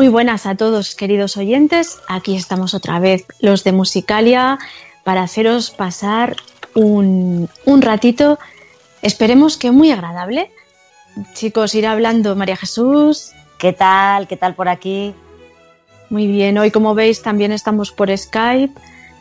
Muy 0.00 0.08
buenas 0.08 0.46
a 0.46 0.54
todos, 0.54 0.94
queridos 0.94 1.36
oyentes. 1.36 1.98
Aquí 2.08 2.34
estamos 2.34 2.72
otra 2.72 2.98
vez, 3.00 3.26
los 3.40 3.64
de 3.64 3.72
Musicalia, 3.72 4.58
para 5.04 5.24
haceros 5.24 5.70
pasar 5.70 6.36
un, 6.74 7.50
un 7.66 7.82
ratito, 7.82 8.38
esperemos 9.02 9.58
que 9.58 9.72
muy 9.72 9.90
agradable. 9.90 10.50
Chicos, 11.34 11.74
ir 11.74 11.86
hablando, 11.86 12.34
María 12.34 12.56
Jesús. 12.56 13.32
¿Qué 13.58 13.74
tal? 13.74 14.26
¿Qué 14.26 14.38
tal 14.38 14.54
por 14.54 14.70
aquí? 14.70 15.14
Muy 16.08 16.26
bien, 16.26 16.56
hoy 16.56 16.70
como 16.70 16.94
veis 16.94 17.20
también 17.20 17.52
estamos 17.52 17.92
por 17.92 18.08
Skype 18.16 18.72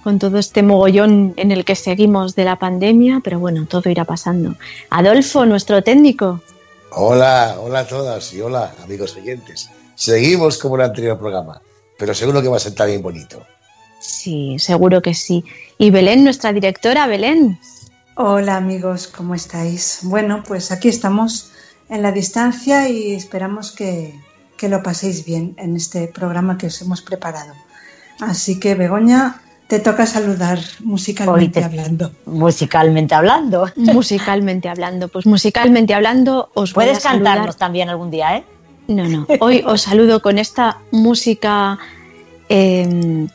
con 0.02 0.18
todo 0.18 0.38
este 0.38 0.64
mogollón 0.64 1.34
en 1.36 1.52
el 1.52 1.66
que 1.66 1.76
seguimos 1.76 2.36
de 2.36 2.46
la 2.46 2.56
pandemia, 2.56 3.20
pero 3.22 3.38
bueno, 3.38 3.66
todo 3.66 3.90
irá 3.90 4.06
pasando. 4.06 4.56
Adolfo, 4.92 5.46
nuestro 5.46 5.84
técnico. 5.84 6.40
Hola, 6.94 7.58
hola 7.60 7.80
a 7.80 7.86
todas 7.86 8.34
y 8.34 8.40
hola 8.40 8.74
amigos 8.82 9.18
oyentes. 9.18 9.70
Seguimos 10.04 10.58
como 10.58 10.78
el 10.78 10.84
anterior 10.84 11.20
programa, 11.20 11.62
pero 11.98 12.14
seguro 12.14 12.42
que 12.42 12.48
va 12.48 12.56
a 12.56 12.60
ser 12.62 12.74
también 12.74 13.02
bonito. 13.02 13.46
Sí, 14.00 14.58
seguro 14.58 15.02
que 15.02 15.14
sí. 15.14 15.44
Y 15.78 15.90
Belén, 15.92 16.24
nuestra 16.24 16.54
directora, 16.54 17.06
Belén. 17.06 17.60
Hola 18.16 18.56
amigos, 18.56 19.08
¿cómo 19.10 19.36
estáis? 19.36 20.00
Bueno, 20.04 20.42
pues 20.48 20.72
aquí 20.72 20.88
estamos 20.88 21.52
en 21.90 22.02
la 22.02 22.14
distancia 22.14 22.88
y 22.88 23.12
esperamos 23.12 23.74
que, 23.74 24.18
que 24.58 24.70
lo 24.70 24.82
paséis 24.84 25.26
bien 25.26 25.54
en 25.58 25.76
este 25.76 26.08
programa 26.08 26.58
que 26.58 26.68
os 26.68 26.82
hemos 26.82 27.02
preparado. 27.02 27.54
Así 28.22 28.58
que 28.58 28.76
Begoña, 28.76 29.42
te 29.68 29.80
toca 29.80 30.06
saludar 30.06 30.60
musicalmente 30.80 31.60
te- 31.60 31.66
hablando. 31.66 32.14
Musicalmente 32.26 33.16
hablando. 33.16 33.70
Musicalmente 33.76 34.70
hablando, 34.70 35.10
pues 35.10 35.26
musicalmente 35.26 35.94
hablando 35.94 36.52
os 36.54 36.74
voy 36.74 36.86
Puedes 36.86 37.00
a 37.00 37.10
saludar- 37.10 37.34
cantarnos 37.36 37.58
también 37.58 37.90
algún 37.90 38.12
día, 38.12 38.38
¿eh? 38.38 38.46
No, 38.90 39.08
no. 39.08 39.28
Hoy 39.40 39.62
os 39.68 39.82
saludo 39.84 40.20
con 40.20 40.40
esta 40.40 40.80
música 40.90 41.78
eh, 42.50 43.28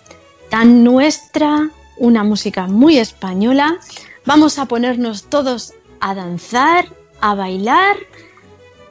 tan 0.51 0.83
nuestra, 0.83 1.71
una 1.97 2.25
música 2.25 2.67
muy 2.67 2.99
española. 2.99 3.79
Vamos 4.27 4.59
a 4.59 4.67
ponernos 4.67 5.31
todos 5.31 5.73
a 6.01 6.13
danzar, 6.17 6.87
a 7.21 7.37
bailar 7.37 7.97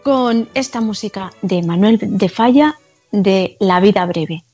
con 0.03 0.47
esta 0.53 0.79
música 0.79 1.33
de 1.41 1.63
Manuel 1.63 1.99
de 2.01 2.29
Falla 2.29 2.79
de 3.11 3.57
La 3.59 3.81
vida 3.81 4.05
breve. 4.05 4.45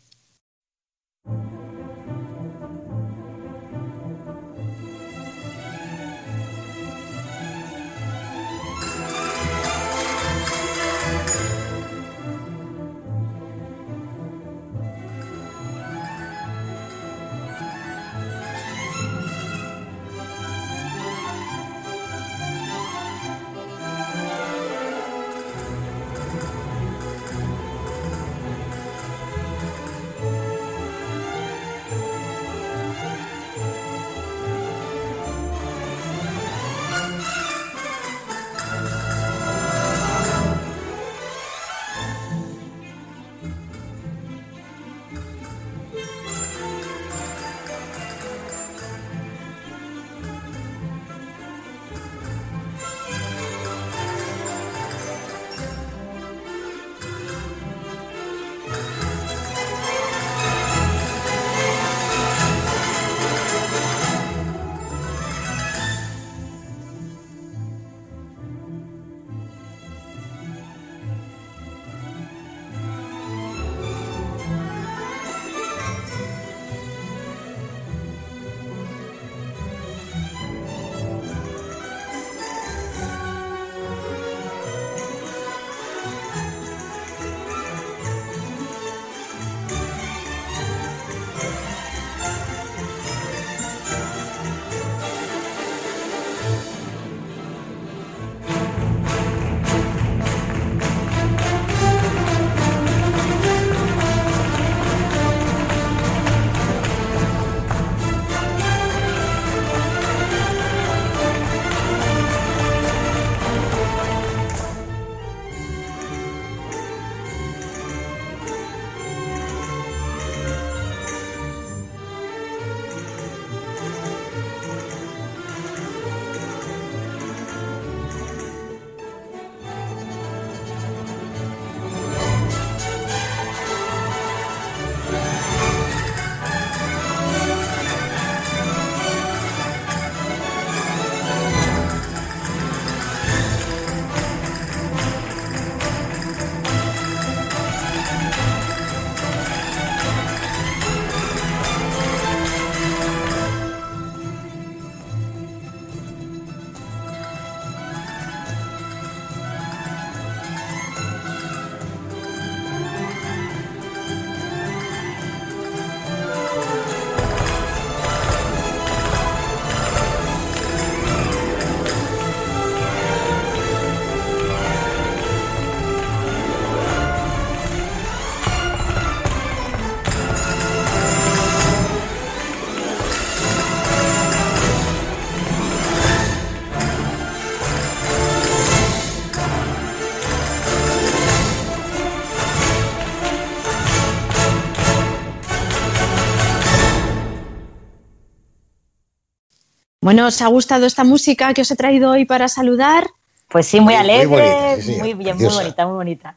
Bueno, 200.09 200.25
¿os 200.25 200.41
ha 200.41 200.47
gustado 200.47 200.87
esta 200.87 201.03
música 201.03 201.53
que 201.53 201.61
os 201.61 201.69
he 201.69 201.75
traído 201.75 202.09
hoy 202.09 202.25
para 202.25 202.47
saludar? 202.47 203.05
Pues 203.47 203.67
sí, 203.67 203.79
muy, 203.79 203.93
alegre, 203.93 204.77
muy, 204.97 205.13
bien, 205.13 205.37
muy 205.37 205.53
bonita, 205.53 205.85
muy 205.85 205.97
bonita. 205.97 206.35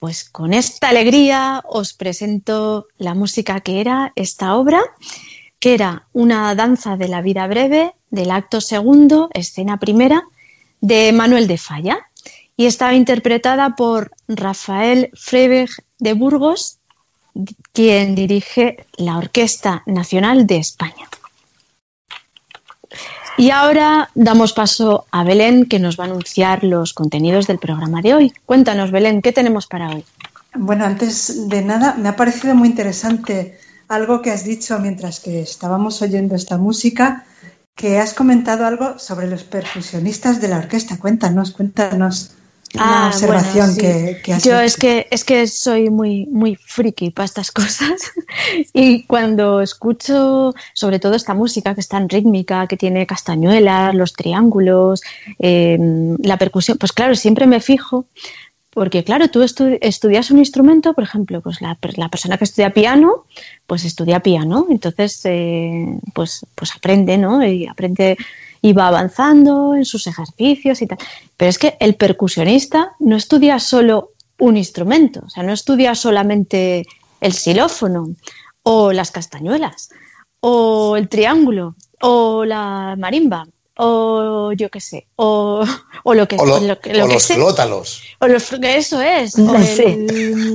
Pues 0.00 0.24
con 0.24 0.52
esta 0.52 0.88
alegría 0.88 1.62
os 1.64 1.92
presento 1.92 2.88
la 2.98 3.14
música 3.14 3.60
que 3.60 3.80
era 3.80 4.12
esta 4.16 4.56
obra, 4.56 4.82
que 5.60 5.74
era 5.74 6.08
una 6.12 6.52
danza 6.56 6.96
de 6.96 7.06
la 7.06 7.22
vida 7.22 7.46
breve 7.46 7.94
del 8.10 8.32
acto 8.32 8.60
segundo, 8.60 9.30
escena 9.34 9.78
primera, 9.78 10.24
de 10.80 11.12
Manuel 11.12 11.46
de 11.46 11.58
Falla, 11.58 12.08
y 12.56 12.66
estaba 12.66 12.94
interpretada 12.94 13.76
por 13.76 14.10
Rafael 14.26 15.12
Freiberg 15.14 15.70
de 16.00 16.14
Burgos, 16.14 16.80
quien 17.72 18.16
dirige 18.16 18.84
la 18.96 19.16
Orquesta 19.16 19.84
Nacional 19.86 20.44
de 20.44 20.56
España. 20.56 21.08
Y 23.42 23.50
ahora 23.50 24.08
damos 24.14 24.52
paso 24.52 25.04
a 25.10 25.24
Belén, 25.24 25.66
que 25.66 25.80
nos 25.80 25.98
va 25.98 26.04
a 26.04 26.06
anunciar 26.06 26.62
los 26.62 26.94
contenidos 26.94 27.48
del 27.48 27.58
programa 27.58 28.00
de 28.00 28.14
hoy. 28.14 28.32
Cuéntanos, 28.46 28.92
Belén, 28.92 29.20
¿qué 29.20 29.32
tenemos 29.32 29.66
para 29.66 29.88
hoy? 29.88 30.04
Bueno, 30.54 30.84
antes 30.84 31.48
de 31.48 31.60
nada, 31.60 31.96
me 31.98 32.08
ha 32.08 32.14
parecido 32.14 32.54
muy 32.54 32.68
interesante 32.68 33.58
algo 33.88 34.22
que 34.22 34.30
has 34.30 34.44
dicho 34.44 34.78
mientras 34.78 35.18
que 35.18 35.40
estábamos 35.40 36.00
oyendo 36.02 36.36
esta 36.36 36.56
música, 36.56 37.24
que 37.74 37.98
has 37.98 38.14
comentado 38.14 38.64
algo 38.64 38.96
sobre 39.00 39.26
los 39.26 39.42
percusionistas 39.42 40.40
de 40.40 40.46
la 40.46 40.58
orquesta. 40.58 41.00
Cuéntanos, 41.00 41.50
cuéntanos 41.50 42.36
ah, 42.78 43.10
observación 43.12 43.76
que, 43.76 44.20
Yo 44.44 44.60
es 44.60 44.76
que 44.76 45.06
es 45.10 45.24
que 45.24 45.46
soy 45.46 45.90
muy 45.90 46.26
muy 46.26 46.56
friki 46.56 47.10
para 47.10 47.26
estas 47.26 47.50
cosas. 47.60 48.00
Y 48.72 49.04
cuando 49.04 49.60
escucho 49.60 50.54
sobre 50.72 50.98
todo 50.98 51.14
esta 51.14 51.34
música 51.34 51.74
que 51.74 51.80
es 51.80 51.88
tan 51.88 52.08
rítmica, 52.08 52.66
que 52.66 52.76
tiene 52.76 53.06
castañuelas, 53.06 53.94
los 53.94 54.12
triángulos, 54.12 55.02
em, 55.38 56.16
la 56.22 56.36
percusión, 56.36 56.78
pues 56.78 56.92
claro 56.92 57.14
siempre 57.14 57.46
me 57.46 57.60
fijo 57.60 58.06
porque 58.72 59.04
claro, 59.04 59.28
tú 59.28 59.42
estudias 59.42 60.30
un 60.30 60.38
instrumento, 60.38 60.94
por 60.94 61.04
ejemplo, 61.04 61.42
pues 61.42 61.60
la, 61.60 61.74
persona 62.08 62.38
que 62.38 62.44
estudia 62.44 62.70
piano, 62.70 63.26
pues 63.66 63.84
estudia 63.84 64.20
piano, 64.20 64.66
entonces 64.70 65.20
eh, 65.24 65.98
pues, 66.14 66.46
pues 66.54 66.74
aprende, 66.74 67.18
¿no? 67.18 67.46
Y 67.46 67.66
aprende 67.66 68.16
y 68.62 68.72
va 68.72 68.86
avanzando 68.86 69.74
en 69.74 69.84
sus 69.84 70.06
ejercicios 70.06 70.80
y 70.80 70.86
tal. 70.86 70.98
Pero 71.36 71.50
es 71.50 71.58
que 71.58 71.76
el 71.80 71.96
percusionista 71.96 72.92
no 73.00 73.16
estudia 73.16 73.58
solo 73.58 74.12
un 74.38 74.56
instrumento, 74.56 75.20
o 75.26 75.28
sea, 75.28 75.42
no 75.42 75.52
estudia 75.52 75.94
solamente 75.94 76.86
el 77.20 77.32
xilófono 77.32 78.06
o 78.62 78.92
las 78.92 79.10
castañuelas 79.10 79.90
o 80.40 80.96
el 80.96 81.08
triángulo 81.08 81.74
o 82.00 82.44
la 82.44 82.96
marimba 82.98 83.46
o 83.76 84.52
yo 84.52 84.70
qué 84.70 84.80
sé, 84.80 85.06
o, 85.16 85.64
o 86.04 86.14
lo 86.14 86.28
que, 86.28 86.36
o 86.36 86.44
lo, 86.44 86.56
o 86.56 87.06
los 87.06 87.26
flótalos. 87.26 88.02
O 88.18 88.26
los, 88.26 88.52
eso 88.52 89.00
es. 89.00 89.34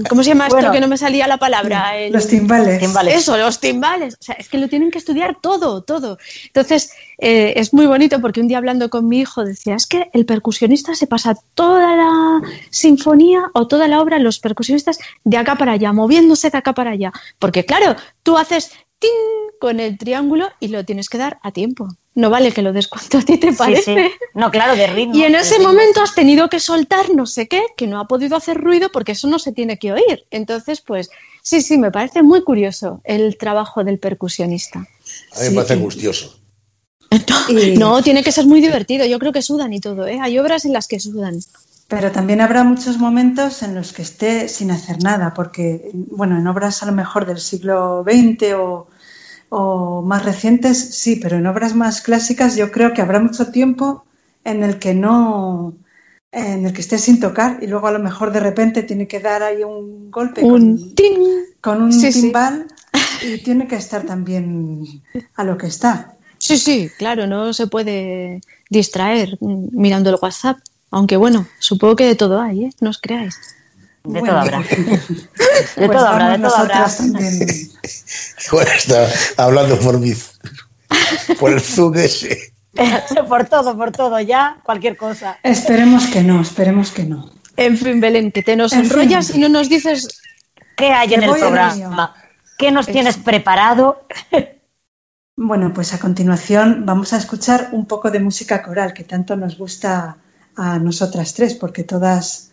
¿Cómo 0.09 0.23
se 0.23 0.29
llama 0.29 0.47
esto 0.47 0.71
que 0.71 0.79
no 0.79 0.87
me 0.87 0.97
salía 0.97 1.27
la 1.27 1.37
palabra? 1.37 1.93
los 2.09 2.27
timbales. 2.27 2.81
Eso, 3.15 3.37
los 3.37 3.59
timbales. 3.59 4.15
O 4.19 4.23
sea, 4.23 4.35
es 4.35 4.49
que 4.49 4.57
lo 4.57 4.67
tienen 4.67 4.91
que 4.91 4.99
estudiar 4.99 5.37
todo, 5.41 5.81
todo. 5.81 6.17
Entonces, 6.45 6.91
eh, 7.17 7.53
es 7.55 7.73
muy 7.73 7.87
bonito 7.87 8.21
porque 8.21 8.39
un 8.39 8.47
día 8.47 8.59
hablando 8.59 8.89
con 8.89 9.07
mi 9.07 9.19
hijo 9.19 9.43
decía, 9.43 9.75
es 9.75 9.87
que 9.87 10.09
el 10.13 10.25
percusionista 10.25 10.93
se 10.93 11.07
pasa 11.07 11.35
toda 11.55 11.95
la 11.95 12.41
sinfonía 12.69 13.49
o 13.53 13.67
toda 13.67 13.87
la 13.87 13.99
obra, 13.99 14.19
los 14.19 14.39
percusionistas, 14.39 14.99
de 15.23 15.37
acá 15.37 15.55
para 15.55 15.73
allá, 15.73 15.91
moviéndose 15.91 16.51
de 16.51 16.57
acá 16.57 16.73
para 16.73 16.91
allá. 16.91 17.11
Porque 17.39 17.65
claro, 17.65 17.95
tú 18.21 18.37
haces 18.37 18.71
¡tin! 18.99 19.11
con 19.59 19.79
el 19.79 19.97
triángulo 19.97 20.49
y 20.59 20.69
lo 20.69 20.85
tienes 20.85 21.09
que 21.09 21.17
dar 21.17 21.39
a 21.43 21.51
tiempo. 21.51 21.87
No 22.15 22.29
vale 22.29 22.51
que 22.51 22.61
lo 22.61 22.73
des 22.73 22.87
cuanto 22.87 23.19
a 23.19 23.21
ti 23.21 23.37
te 23.37 23.53
parece. 23.53 24.11
No, 24.33 24.51
claro, 24.51 24.75
de 24.75 24.87
ritmo. 24.87 25.15
Y 25.15 25.23
en 25.23 25.35
ese 25.35 25.59
momento 25.59 26.01
has 26.01 26.15
tenido 26.15 26.49
que 26.49 26.59
soltar 26.59 27.13
no 27.13 27.25
sé 27.25 27.47
qué, 27.47 27.61
que 27.75 27.87
no 27.87 27.99
ha 27.99 28.07
podido 28.07 28.35
hacer 28.35 28.57
ruido 28.57 28.89
porque 28.91 29.13
eso 29.13 29.27
no 29.27 29.39
se 29.39 29.51
tiene 29.51 29.77
que 29.77 29.93
oír. 29.93 30.25
Entonces, 30.31 30.81
pues 30.81 31.09
sí, 31.41 31.61
sí, 31.61 31.77
me 31.77 31.91
parece 31.91 32.23
muy 32.23 32.43
curioso 32.43 33.01
el 33.03 33.37
trabajo 33.37 33.83
del 33.83 33.99
percusionista. 33.99 34.87
A 35.33 35.41
mí 35.41 35.49
me 35.49 35.55
parece 35.55 35.73
angustioso. 35.73 36.39
No, 37.77 38.03
tiene 38.03 38.21
que 38.21 38.33
ser 38.33 38.45
muy 38.45 38.59
divertido. 38.59 39.05
Yo 39.05 39.17
creo 39.17 39.31
que 39.31 39.41
sudan 39.41 39.71
y 39.71 39.79
todo. 39.79 40.05
¿eh? 40.07 40.19
Hay 40.21 40.37
obras 40.39 40.65
en 40.65 40.73
las 40.73 40.89
que 40.89 40.99
sudan. 40.99 41.39
Pero 41.87 42.11
también 42.11 42.41
habrá 42.41 42.63
muchos 42.63 42.97
momentos 42.97 43.63
en 43.63 43.73
los 43.73 43.93
que 43.93 44.01
esté 44.01 44.49
sin 44.49 44.71
hacer 44.71 45.01
nada, 45.01 45.33
porque, 45.33 45.89
bueno, 45.93 46.37
en 46.37 46.47
obras 46.47 46.83
a 46.83 46.85
lo 46.85 46.91
mejor 46.91 47.25
del 47.25 47.39
siglo 47.39 48.03
XX 48.03 48.53
o, 48.55 48.87
o 49.49 50.01
más 50.01 50.25
recientes, 50.25 50.95
sí, 50.95 51.15
pero 51.15 51.37
en 51.37 51.47
obras 51.47 51.75
más 51.75 52.01
clásicas 52.01 52.57
yo 52.57 52.71
creo 52.71 52.93
que 52.93 53.01
habrá 53.01 53.19
mucho 53.19 53.51
tiempo 53.51 54.03
en 54.43 54.63
el 54.63 54.79
que 54.79 54.93
no, 54.93 55.75
en 56.31 56.65
el 56.65 56.73
que 56.73 56.81
esté 56.81 56.97
sin 56.97 57.19
tocar 57.19 57.59
y 57.61 57.67
luego 57.67 57.87
a 57.87 57.91
lo 57.91 57.99
mejor 57.99 58.31
de 58.31 58.39
repente 58.39 58.83
tiene 58.83 59.07
que 59.07 59.19
dar 59.19 59.43
ahí 59.43 59.63
un 59.63 60.11
golpe 60.11 60.43
un 60.43 60.93
con, 61.61 61.81
un 61.81 61.91
timbal 61.91 62.67
y 63.23 63.37
tiene 63.39 63.67
que 63.67 63.75
estar 63.75 64.03
también 64.03 64.83
a 65.35 65.43
lo 65.43 65.57
que 65.57 65.67
está. 65.67 66.15
Sí, 66.37 66.57
sí, 66.57 66.89
claro, 66.97 67.27
no 67.27 67.51
se 67.53 67.67
puede 67.67 68.41
distraer 68.69 69.37
mirando 69.41 70.09
el 70.09 70.17
WhatsApp, 70.21 70.59
aunque 70.91 71.17
bueno, 71.17 71.47
supongo 71.59 71.95
que 71.95 72.05
de 72.05 72.15
todo 72.15 72.41
hay, 72.41 72.65
¿eh? 72.65 72.69
no 72.79 72.89
os 72.89 72.99
creáis. 72.99 73.39
De 74.03 74.21
todo 74.21 74.37
habrá. 74.37 74.59
De 75.75 75.87
todo 75.89 76.07
habrá, 76.07 76.37
de 76.37 76.43
todo 76.43 76.55
habrá. 76.55 76.87
Bueno, 78.51 78.71
está 78.71 79.09
hablando 79.37 79.77
por 79.79 79.99
mí. 79.99 80.13
Por 81.39 81.51
el 81.51 81.59
Zoom 81.59 81.95
ese. 81.97 82.53
por 83.27 83.45
todo, 83.45 83.75
por 83.75 83.91
todo, 83.91 84.19
ya, 84.21 84.57
cualquier 84.63 84.95
cosa. 84.95 85.37
Esperemos 85.43 86.05
que 86.07 86.23
no, 86.23 86.41
esperemos 86.41 86.91
que 86.91 87.03
no. 87.03 87.29
En 87.57 87.77
fin, 87.77 87.99
Belén, 87.99 88.31
que 88.31 88.43
te 88.43 88.55
nos 88.55 88.71
enrollas 88.71 89.35
y 89.35 89.39
no 89.39 89.49
nos 89.49 89.67
dices 89.67 90.21
qué 90.77 90.93
hay 90.93 91.13
en 91.13 91.23
el 91.23 91.31
programa. 91.31 92.15
¿Qué 92.57 92.71
nos 92.71 92.85
tienes 92.85 93.17
preparado? 93.17 94.05
Bueno, 95.35 95.73
pues 95.73 95.93
a 95.93 95.99
continuación 95.99 96.85
vamos 96.85 97.13
a 97.13 97.17
escuchar 97.17 97.69
un 97.71 97.85
poco 97.85 98.09
de 98.09 98.19
música 98.19 98.63
coral 98.63 98.93
que 98.93 99.03
tanto 99.03 99.35
nos 99.35 99.57
gusta 99.57 100.17
a 100.57 100.79
nosotras 100.79 101.33
tres, 101.33 101.53
porque 101.53 101.83
todas 101.83 102.51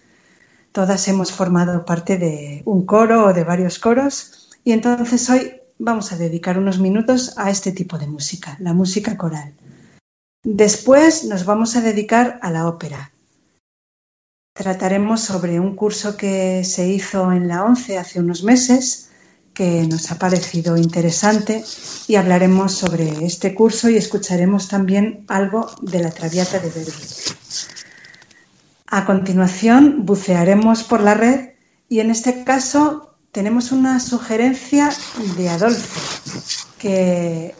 todas 0.72 1.06
hemos 1.06 1.30
formado 1.32 1.84
parte 1.84 2.18
de 2.18 2.62
un 2.64 2.84
coro 2.84 3.26
o 3.26 3.32
de 3.32 3.44
varios 3.44 3.78
coros 3.78 4.50
y 4.64 4.72
entonces 4.72 5.30
hoy 5.30 5.60
vamos 5.78 6.10
a 6.12 6.16
dedicar 6.16 6.58
unos 6.58 6.78
minutos 6.80 7.34
a 7.36 7.50
este 7.50 7.70
tipo 7.70 7.96
de 7.96 8.08
música, 8.08 8.56
la 8.58 8.72
música 8.72 9.16
coral. 9.16 9.54
Después 10.42 11.24
nos 11.24 11.44
vamos 11.44 11.76
a 11.76 11.80
dedicar 11.80 12.38
a 12.42 12.50
la 12.50 12.66
ópera. 12.66 13.12
Trataremos 14.52 15.20
sobre 15.20 15.58
un 15.58 15.74
curso 15.74 16.16
que 16.16 16.64
se 16.64 16.88
hizo 16.88 17.32
en 17.32 17.48
la 17.48 17.64
ONCE 17.64 17.98
hace 17.98 18.20
unos 18.20 18.42
meses 18.42 19.10
que 19.54 19.86
nos 19.86 20.10
ha 20.10 20.18
parecido 20.18 20.76
interesante 20.76 21.64
y 22.08 22.16
hablaremos 22.16 22.72
sobre 22.72 23.24
este 23.24 23.54
curso 23.54 23.88
y 23.88 23.96
escucharemos 23.96 24.68
también 24.68 25.24
algo 25.28 25.70
de 25.80 26.00
la 26.00 26.10
Traviata 26.10 26.58
de 26.58 26.68
Verdi. 26.70 26.92
A 28.86 29.04
continuación, 29.06 30.04
bucearemos 30.04 30.82
por 30.84 31.00
la 31.00 31.14
red 31.14 31.50
y 31.88 32.00
en 32.00 32.10
este 32.10 32.44
caso 32.44 33.14
tenemos 33.32 33.72
una 33.72 33.98
sugerencia 33.98 34.92
de 35.36 35.48
Adolfo, 35.48 36.00
que, 36.78 37.54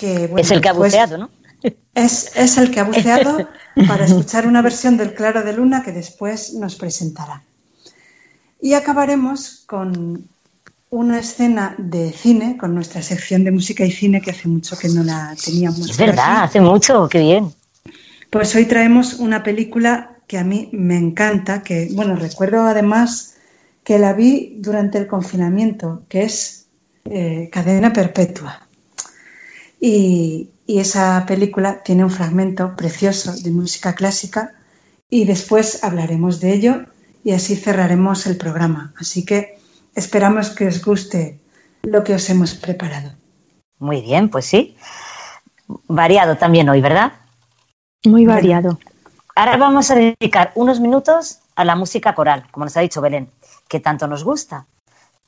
es 0.00 0.50
el 0.50 0.60
que 0.60 0.68
ha 0.68 0.74
pues, 0.74 0.92
buceado, 0.92 1.18
¿no? 1.18 1.30
Es, 1.94 2.32
es, 2.36 2.56
el 2.56 2.70
que 2.70 2.80
ha 2.80 2.84
buceado 2.84 3.48
para 3.88 4.04
escuchar 4.04 4.46
una 4.46 4.62
versión 4.62 4.96
del 4.96 5.14
Claro 5.14 5.42
de 5.42 5.52
Luna 5.52 5.82
que 5.82 5.92
después 5.92 6.54
nos 6.54 6.76
presentará. 6.76 7.42
Y 8.60 8.74
acabaremos 8.74 9.64
con 9.66 10.28
una 10.90 11.18
escena 11.18 11.74
de 11.78 12.12
cine, 12.12 12.56
con 12.56 12.74
nuestra 12.74 13.02
sección 13.02 13.44
de 13.44 13.50
música 13.50 13.84
y 13.84 13.92
cine 13.92 14.20
que 14.20 14.30
hace 14.30 14.48
mucho 14.48 14.76
que 14.78 14.88
no 14.88 15.04
la 15.04 15.36
teníamos. 15.44 15.90
Es 15.90 15.96
verdad, 15.96 16.44
hace 16.44 16.60
mucho, 16.60 17.08
qué 17.08 17.20
bien. 17.20 17.52
Pues 18.30 18.54
hoy 18.54 18.64
traemos 18.64 19.14
una 19.14 19.42
película 19.42 20.17
que 20.28 20.38
a 20.38 20.44
mí 20.44 20.68
me 20.72 20.96
encanta, 20.96 21.62
que, 21.64 21.88
bueno, 21.92 22.14
recuerdo 22.14 22.62
además 22.62 23.36
que 23.82 23.98
la 23.98 24.12
vi 24.12 24.56
durante 24.58 24.98
el 24.98 25.06
confinamiento, 25.06 26.02
que 26.08 26.22
es 26.22 26.68
eh, 27.06 27.48
Cadena 27.50 27.92
Perpetua. 27.92 28.68
Y, 29.80 30.50
y 30.66 30.78
esa 30.78 31.24
película 31.26 31.82
tiene 31.82 32.04
un 32.04 32.10
fragmento 32.10 32.76
precioso 32.76 33.32
de 33.32 33.50
música 33.50 33.94
clásica 33.94 34.52
y 35.08 35.24
después 35.24 35.82
hablaremos 35.82 36.40
de 36.40 36.52
ello 36.52 36.84
y 37.24 37.32
así 37.32 37.56
cerraremos 37.56 38.26
el 38.26 38.36
programa. 38.36 38.92
Así 38.98 39.24
que 39.24 39.58
esperamos 39.94 40.50
que 40.50 40.66
os 40.66 40.84
guste 40.84 41.40
lo 41.82 42.04
que 42.04 42.14
os 42.14 42.28
hemos 42.28 42.54
preparado. 42.54 43.12
Muy 43.78 44.02
bien, 44.02 44.28
pues 44.28 44.44
sí. 44.44 44.76
Variado 45.86 46.36
también 46.36 46.68
hoy, 46.68 46.80
¿verdad? 46.80 47.12
Muy 48.04 48.26
variado. 48.26 48.78
Ahora 49.38 49.56
vamos 49.56 49.88
a 49.92 49.94
dedicar 49.94 50.50
unos 50.56 50.80
minutos 50.80 51.38
a 51.54 51.64
la 51.64 51.76
música 51.76 52.12
coral, 52.12 52.48
como 52.50 52.64
nos 52.66 52.76
ha 52.76 52.80
dicho 52.80 53.00
Belén, 53.00 53.30
que 53.68 53.78
tanto 53.78 54.08
nos 54.08 54.24
gusta. 54.24 54.66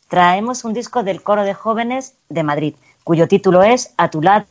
Traemos 0.09 0.65
un 0.65 0.73
disco 0.73 1.05
del 1.05 1.23
coro 1.23 1.45
de 1.45 1.55
jóvenes 1.55 2.15
de 2.29 2.43
Madrid, 2.43 2.75
cuyo 3.05 3.29
título 3.29 3.63
es 3.63 3.95
A 3.99 4.11
tu 4.11 4.21
lado 4.21 4.49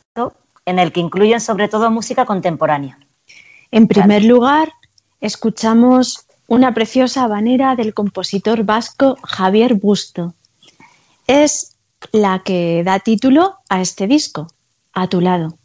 en 0.64 0.78
el 0.78 0.92
que 0.92 1.00
incluyen 1.00 1.42
sobre 1.42 1.68
todo 1.68 1.90
música 1.90 2.24
contemporánea. 2.24 2.98
En 3.70 3.86
primer 3.86 4.24
lugar, 4.24 4.72
escuchamos 5.20 6.26
una 6.46 6.72
preciosa 6.72 7.24
habanera 7.24 7.76
del 7.76 7.92
compositor 7.92 8.64
vasco 8.64 9.18
Javier 9.22 9.74
Busto. 9.74 10.32
Es 11.26 11.76
la 12.12 12.38
que 12.42 12.82
da 12.82 12.98
título 12.98 13.58
a 13.68 13.82
este 13.82 14.06
disco, 14.06 14.46
A 14.94 15.06
tu 15.08 15.20
lado. 15.20 15.59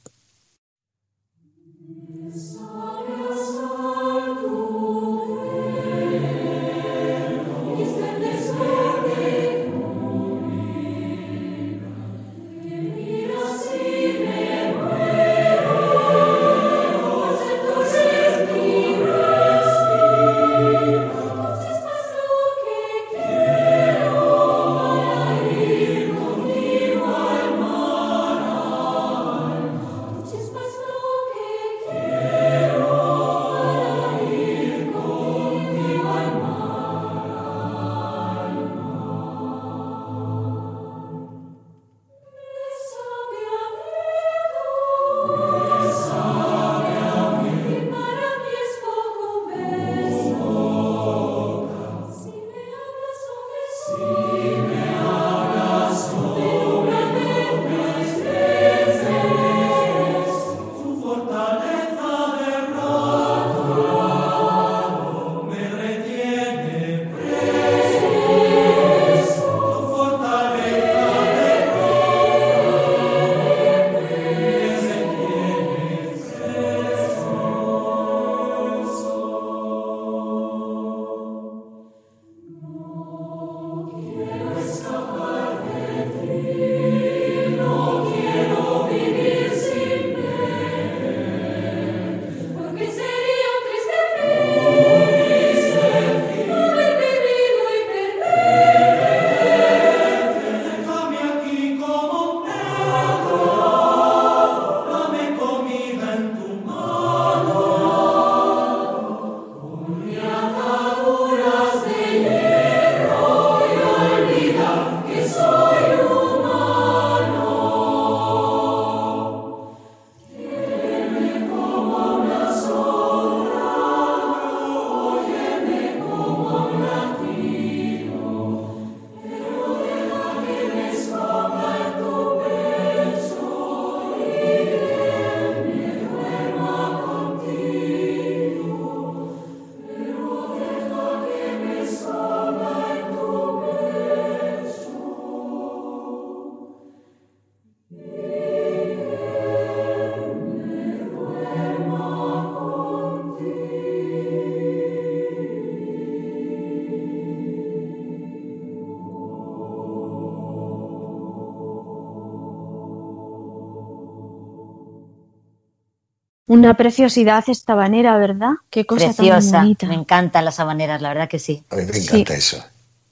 Una 166.66 166.74
preciosidad 166.76 167.44
esta 167.48 167.74
habanera, 167.74 168.18
¿verdad? 168.18 168.54
Qué 168.72 168.86
cosa 168.88 169.06
Preciosa. 169.14 169.52
tan 169.52 169.62
bonita. 169.66 169.86
Me 169.88 169.94
encantan 169.94 170.44
las 170.46 170.60
habaneras, 170.60 171.00
la 171.00 171.10
verdad 171.10 171.30
que 171.30 171.38
sí. 171.38 171.64
A 171.70 171.76
mí 171.76 171.84
me 171.86 171.96
encanta 172.00 172.34
eso. 172.34 172.64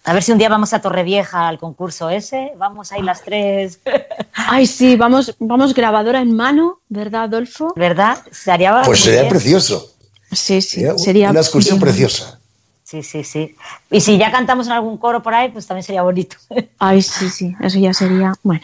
A 0.06 0.14
ver 0.14 0.24
si 0.24 0.32
un 0.32 0.40
día 0.40 0.50
vamos 0.50 0.74
a 0.74 0.82
Torrevieja 0.82 1.48
al 1.48 1.60
concurso 1.60 2.10
ese. 2.10 2.54
Vamos 2.58 2.92
ahí 2.92 3.04
las 3.04 3.22
tres. 3.22 3.80
Ay, 4.34 4.66
sí, 4.66 4.96
vamos, 4.96 5.36
vamos 5.38 5.76
grabadora 5.76 6.20
en 6.22 6.36
mano, 6.36 6.80
¿verdad, 6.90 7.26
Adolfo? 7.26 7.74
¿Verdad? 7.76 8.18
Sería 8.32 8.82
Pues 8.84 9.02
sería 9.02 9.20
bien. 9.22 9.30
precioso. 9.30 9.88
Sí, 10.32 10.60
sí, 10.64 10.80
Sería 10.82 10.98
sería 10.98 11.30
una 11.30 11.40
excursión 11.42 11.78
bien. 11.78 11.90
preciosa. 11.90 12.40
Sí, 12.84 13.04
sí, 13.04 13.24
sí. 13.24 13.56
Y 13.92 14.02
si 14.02 14.18
ya 14.18 14.32
cantamos 14.32 14.66
en 14.66 14.74
algún 14.74 14.98
coro 14.98 15.22
por 15.22 15.36
ahí, 15.36 15.50
pues 15.50 15.68
también 15.68 15.84
sería 15.84 16.02
bonito. 16.02 16.38
Ay, 16.80 17.04
sí, 17.04 17.30
sí, 17.30 17.56
eso 17.62 17.78
ya 17.78 17.94
sería, 17.94 18.34
bueno. 18.42 18.64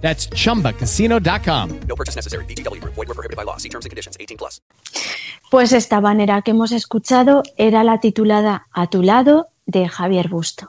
That's 0.00 0.28
chumbacasino.com. 0.30 1.80
No 1.86 1.94
purchase 1.94 2.16
necessary. 2.16 2.44
BGW. 2.46 2.80
Void 2.84 2.96
were 2.96 3.14
prohibited 3.14 3.36
by 3.36 3.44
law. 3.44 3.58
See 3.58 3.68
terms 3.68 3.86
and 3.86 3.90
conditions 3.90 4.16
18 4.18 4.36
plus. 4.36 4.60
Pues 5.50 5.72
esta 5.72 6.00
banera 6.00 6.42
que 6.42 6.52
hemos 6.52 6.72
escuchado 6.72 7.42
era 7.56 7.82
la 7.84 7.98
titulada 7.98 8.66
A 8.72 8.86
tu 8.86 9.02
lado 9.02 9.48
de 9.66 9.88
Javier 9.88 10.28
Busto. 10.28 10.68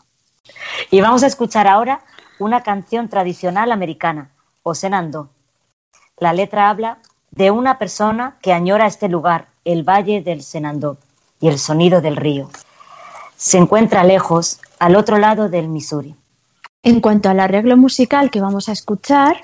Y 0.90 1.02
vamos 1.02 1.24
a 1.24 1.28
escuchar 1.28 1.68
ahora 1.68 2.02
una 2.40 2.64
canción 2.64 3.08
tradicional 3.08 3.72
americana, 3.72 4.32
Osenando. 4.64 5.30
La 6.18 6.34
letra 6.34 6.70
habla 6.70 7.00
de 7.32 7.52
una 7.52 7.78
persona 7.78 8.38
que 8.42 8.54
añora 8.54 8.88
este 8.88 9.08
lugar, 9.08 9.48
el 9.66 9.84
Valle 9.88 10.22
del 10.22 10.44
Senandó, 10.44 10.98
y 11.40 11.48
el 11.48 11.60
sonido 11.60 12.02
del 12.02 12.16
río. 12.16 12.50
Se 13.38 13.58
encuentra 13.58 14.04
lejos, 14.04 14.60
al 14.80 14.96
otro 14.96 15.18
lado 15.18 15.50
del 15.50 15.68
Missouri. 15.68 16.16
En 16.84 17.00
cuanto 17.00 17.30
al 17.30 17.40
arreglo 17.40 17.78
musical 17.78 18.32
que 18.32 18.42
vamos 18.42 18.68
a 18.68 18.72
escuchar, 18.72 19.42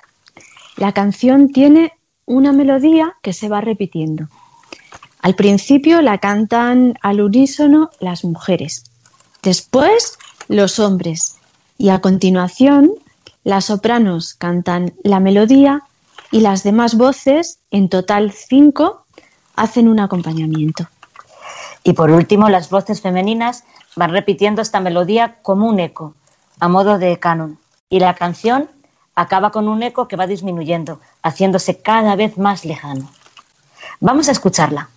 la 0.75 0.91
canción 0.91 1.49
tiene 1.49 1.93
una 2.25 2.51
melodía 2.51 3.15
que 3.21 3.31
se 3.31 3.47
va 3.47 3.61
repitiendo. 3.61 4.27
Al 5.21 5.35
principio 5.35 6.01
la 6.01 6.17
cantan 6.17 6.95
al 7.01 7.21
unísono 7.21 7.91
las 7.99 8.23
mujeres, 8.23 8.85
después 9.43 10.17
los 10.47 10.79
hombres 10.79 11.37
y 11.77 11.89
a 11.89 11.99
continuación 11.99 12.91
las 13.43 13.65
sopranos 13.65 14.33
cantan 14.33 14.93
la 15.03 15.19
melodía 15.19 15.83
y 16.31 16.41
las 16.41 16.63
demás 16.63 16.95
voces, 16.95 17.59
en 17.69 17.87
total 17.87 18.31
cinco, 18.31 19.05
hacen 19.55 19.87
un 19.87 19.99
acompañamiento. 19.99 20.87
Y 21.83 21.93
por 21.93 22.09
último, 22.09 22.49
las 22.49 22.69
voces 22.69 22.99
femeninas 22.99 23.63
van 23.95 24.11
repitiendo 24.11 24.61
esta 24.61 24.79
melodía 24.79 25.37
como 25.43 25.67
un 25.67 25.79
eco, 25.79 26.15
a 26.59 26.67
modo 26.67 26.97
de 26.97 27.17
canon. 27.19 27.57
Y 27.89 27.99
la 27.99 28.15
canción 28.15 28.69
acaba 29.15 29.51
con 29.51 29.67
un 29.67 29.83
eco 29.83 30.07
que 30.07 30.15
va 30.15 30.27
disminuyendo, 30.27 30.99
haciéndose 31.23 31.81
cada 31.81 32.15
vez 32.15 32.37
más 32.37 32.65
lejano. 32.65 33.09
Vamos 33.99 34.29
a 34.29 34.31
escucharla. 34.31 34.89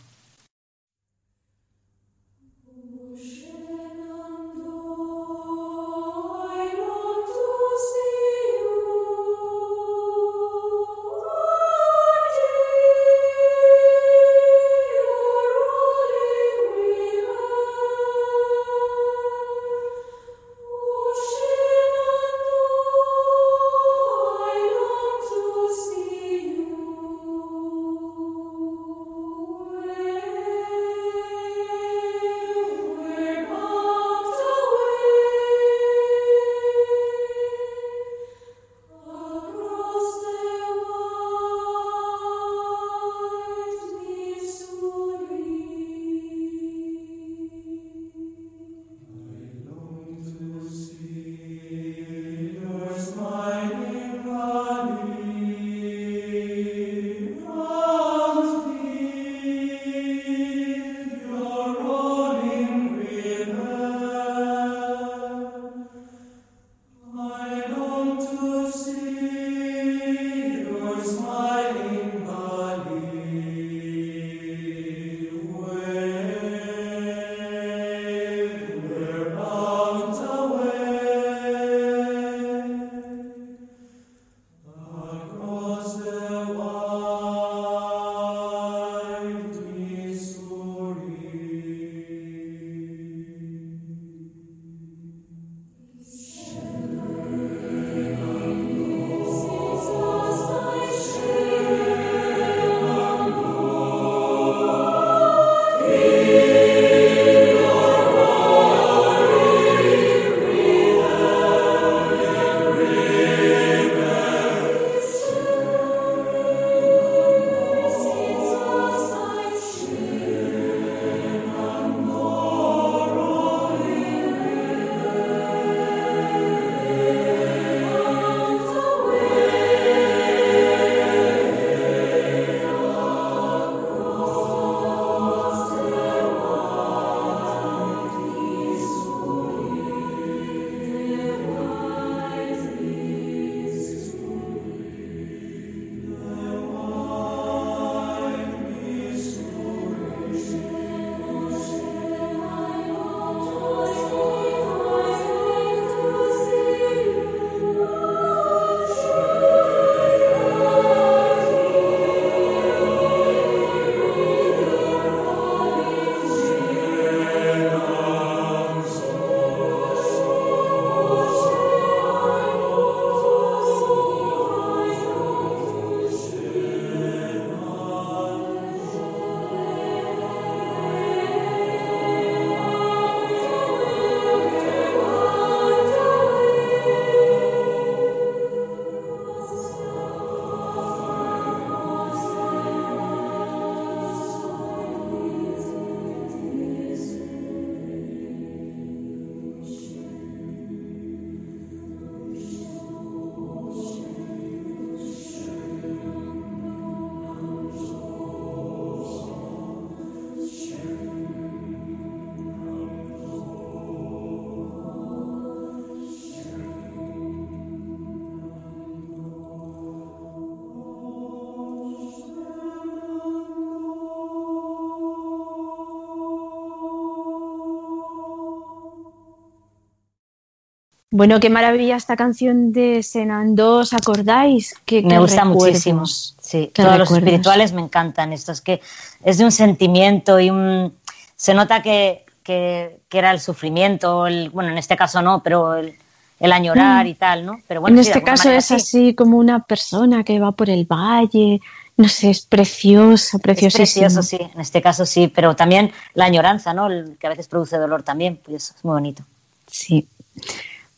Bueno, 231.13 231.41
qué 231.41 231.51
maravilla 231.51 231.97
esta 231.97 232.15
canción 232.15 232.73
de 232.73 233.03
Senando, 233.03 233.79
¿os 233.79 233.93
acordáis? 233.93 234.75
Que, 234.85 235.03
me 235.03 235.19
gusta 235.19 235.45
muchísimo. 235.45 236.07
Sí, 236.07 236.71
todos 236.73 236.99
los 236.99 237.11
espirituales 237.11 237.73
me 237.73 237.81
encantan. 237.81 238.33
Esto 238.33 238.53
es 238.53 238.61
que 238.61 238.81
es 239.25 239.39
de 239.39 239.45
un 239.45 239.51
sentimiento 239.51 240.39
y 240.39 240.51
un... 240.51 240.95
Se 241.35 241.53
nota 241.53 241.83
que, 241.83 242.25
que, 242.45 243.01
era 243.11 243.33
el 243.33 243.41
sufrimiento, 243.41 244.29
el, 244.29 244.51
bueno, 244.51 244.71
en 244.71 244.79
este 244.79 244.97
caso 244.97 245.21
no, 245.21 245.43
pero 245.43 245.75
el, 245.75 245.97
el 246.39 246.53
añorar 246.53 247.05
mm. 247.05 247.09
y 247.09 247.15
tal, 247.15 247.45
¿no? 247.45 247.61
Pero 247.67 247.81
bueno, 247.81 247.97
en 247.97 248.07
este 248.07 248.23
caso 248.23 248.49
es 248.49 248.71
así 248.71 249.15
como 249.15 249.37
una 249.37 249.65
persona 249.65 250.23
que 250.23 250.39
va 250.39 250.53
por 250.53 250.71
el 250.71 250.85
valle, 250.85 251.61
no 251.97 252.09
sé, 252.09 252.31
es 252.31 252.43
precioso, 252.43 253.41
preciosísimo. 253.41 254.07
Es 254.07 254.13
precioso, 254.13 254.23
sí, 254.23 254.39
en 254.55 254.61
este 254.61 254.81
caso 254.81 255.05
sí, 255.05 255.27
pero 255.27 255.57
también 255.57 255.91
la 256.15 256.27
añoranza, 256.27 256.73
¿no? 256.73 256.87
El, 256.87 257.17
que 257.19 257.27
a 257.27 257.31
veces 257.31 257.49
produce 257.49 257.79
dolor 257.79 258.05
también, 258.05 258.39
pues 258.45 258.75
es 258.77 258.85
muy 258.85 258.95
bonito. 258.95 259.25
Sí, 259.67 260.07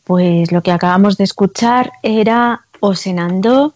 pues 0.04 0.52
lo 0.52 0.62
que 0.62 0.72
acabamos 0.72 1.16
de 1.16 1.24
escuchar 1.24 1.92
era 2.02 2.66
Osenando, 2.80 3.74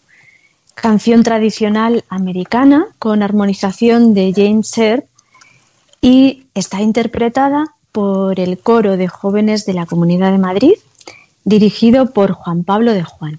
canción 0.74 1.22
tradicional 1.22 2.04
americana 2.08 2.86
con 2.98 3.22
armonización 3.22 4.14
de 4.14 4.32
James 4.34 4.76
Earl 4.76 5.04
y 6.00 6.46
está 6.54 6.80
interpretada 6.80 7.74
por 7.92 8.40
el 8.40 8.58
coro 8.58 8.96
de 8.96 9.08
jóvenes 9.08 9.64
de 9.64 9.74
la 9.74 9.86
Comunidad 9.86 10.32
de 10.32 10.38
Madrid, 10.38 10.74
dirigido 11.44 12.10
por 12.10 12.32
Juan 12.32 12.64
Pablo 12.64 12.92
de 12.92 13.02
Juan. 13.02 13.38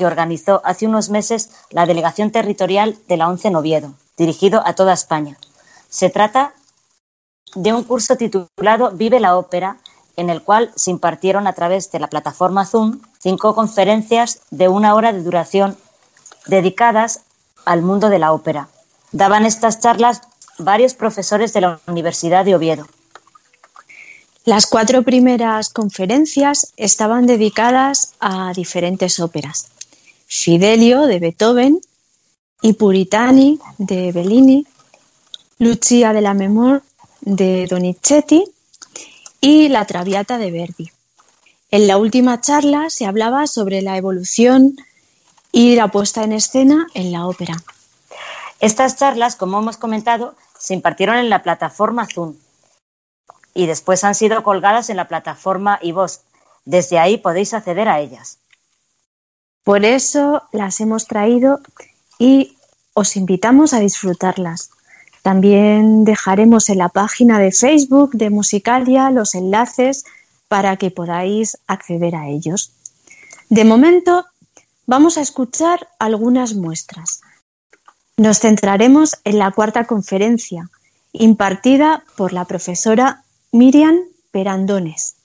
que 0.00 0.06
organizó 0.06 0.62
hace 0.64 0.86
unos 0.86 1.10
meses 1.10 1.50
la 1.68 1.84
Delegación 1.84 2.30
Territorial 2.30 2.96
de 3.06 3.18
la 3.18 3.28
ONCE 3.28 3.50
Noviedo, 3.50 3.92
dirigido 4.16 4.62
a 4.64 4.72
toda 4.72 4.94
España. 4.94 5.36
Se 5.90 6.08
trata 6.08 6.54
de 7.54 7.74
un 7.74 7.84
curso 7.84 8.16
titulado 8.16 8.92
Vive 8.92 9.20
la 9.20 9.36
Ópera, 9.36 9.76
en 10.16 10.30
el 10.30 10.42
cual 10.42 10.72
se 10.74 10.90
impartieron 10.90 11.46
a 11.46 11.52
través 11.52 11.92
de 11.92 11.98
la 11.98 12.06
plataforma 12.06 12.64
Zoom 12.64 13.02
cinco 13.18 13.54
conferencias 13.54 14.40
de 14.50 14.68
una 14.68 14.94
hora 14.94 15.12
de 15.12 15.22
duración 15.22 15.76
dedicadas 16.46 17.20
al 17.66 17.82
mundo 17.82 18.08
de 18.08 18.20
la 18.20 18.32
ópera. 18.32 18.68
Daban 19.12 19.44
estas 19.44 19.80
charlas 19.80 20.22
varios 20.56 20.94
profesores 20.94 21.52
de 21.52 21.60
la 21.60 21.80
Universidad 21.86 22.46
de 22.46 22.54
Oviedo. 22.54 22.86
Las 24.46 24.66
cuatro 24.66 25.02
primeras 25.02 25.68
conferencias 25.68 26.72
estaban 26.78 27.26
dedicadas 27.26 28.14
a 28.18 28.54
diferentes 28.54 29.20
óperas. 29.20 29.68
Fidelio 30.32 31.06
de 31.06 31.18
Beethoven, 31.18 31.80
y 32.62 32.74
Puritani 32.74 33.58
de 33.78 34.12
Bellini, 34.12 34.64
Lucia 35.58 36.12
de 36.12 36.20
la 36.20 36.34
Memor 36.34 36.82
de 37.20 37.66
Donizetti 37.66 38.44
y 39.40 39.68
La 39.68 39.84
Traviata 39.86 40.38
de 40.38 40.52
Verdi. 40.52 40.92
En 41.72 41.88
la 41.88 41.96
última 41.96 42.40
charla 42.40 42.90
se 42.90 43.06
hablaba 43.06 43.48
sobre 43.48 43.82
la 43.82 43.96
evolución 43.96 44.76
y 45.50 45.74
la 45.74 45.88
puesta 45.88 46.22
en 46.22 46.32
escena 46.32 46.86
en 46.94 47.10
la 47.10 47.26
ópera. 47.26 47.56
Estas 48.60 48.96
charlas, 48.96 49.34
como 49.34 49.58
hemos 49.58 49.78
comentado, 49.78 50.36
se 50.58 50.74
impartieron 50.74 51.16
en 51.16 51.30
la 51.30 51.42
plataforma 51.42 52.06
Zoom 52.06 52.36
y 53.52 53.66
después 53.66 54.04
han 54.04 54.14
sido 54.14 54.44
colgadas 54.44 54.90
en 54.90 54.96
la 54.96 55.08
plataforma 55.08 55.80
iVoz. 55.82 56.20
Desde 56.64 56.98
ahí 56.98 57.16
podéis 57.16 57.52
acceder 57.52 57.88
a 57.88 57.98
ellas. 58.00 58.39
Por 59.64 59.84
eso 59.84 60.42
las 60.52 60.80
hemos 60.80 61.06
traído 61.06 61.60
y 62.18 62.56
os 62.94 63.16
invitamos 63.16 63.72
a 63.72 63.80
disfrutarlas. 63.80 64.70
También 65.22 66.04
dejaremos 66.04 66.70
en 66.70 66.78
la 66.78 66.88
página 66.88 67.38
de 67.38 67.52
Facebook 67.52 68.12
de 68.12 68.30
Musicalia 68.30 69.10
los 69.10 69.34
enlaces 69.34 70.04
para 70.48 70.76
que 70.76 70.90
podáis 70.90 71.58
acceder 71.66 72.16
a 72.16 72.28
ellos. 72.28 72.72
De 73.50 73.64
momento, 73.64 74.26
vamos 74.86 75.18
a 75.18 75.20
escuchar 75.20 75.88
algunas 75.98 76.54
muestras. 76.54 77.20
Nos 78.16 78.40
centraremos 78.40 79.18
en 79.24 79.38
la 79.38 79.50
cuarta 79.50 79.86
conferencia, 79.86 80.70
impartida 81.12 82.04
por 82.16 82.32
la 82.32 82.44
profesora 82.44 83.22
Miriam 83.52 83.98
Perandones. 84.30 85.16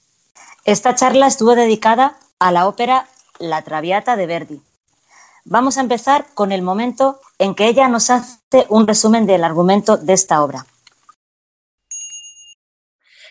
Esta 0.65 0.95
charla 0.95 1.28
estuvo 1.28 1.56
dedicada 1.56 2.17
a 2.39 2.52
la 2.52 2.67
ópera 2.67 3.08
la 3.39 3.62
Traviata 3.63 4.15
de 4.15 4.28
Verdi. 4.28 4.62
Vamos 5.43 5.78
a 5.78 5.82
empezar 5.82 6.26
con 6.34 6.52
el 6.52 6.62
momento 6.62 7.19
en 7.38 7.54
que 7.54 7.67
ella 7.67 7.88
nos 7.88 8.10
hace 8.10 8.65
un 8.69 8.88
resumen 8.88 9.26
del 9.26 9.43
argumento 9.43 9.98
de 9.98 10.13
esta 10.13 10.43
obra. 10.43 10.65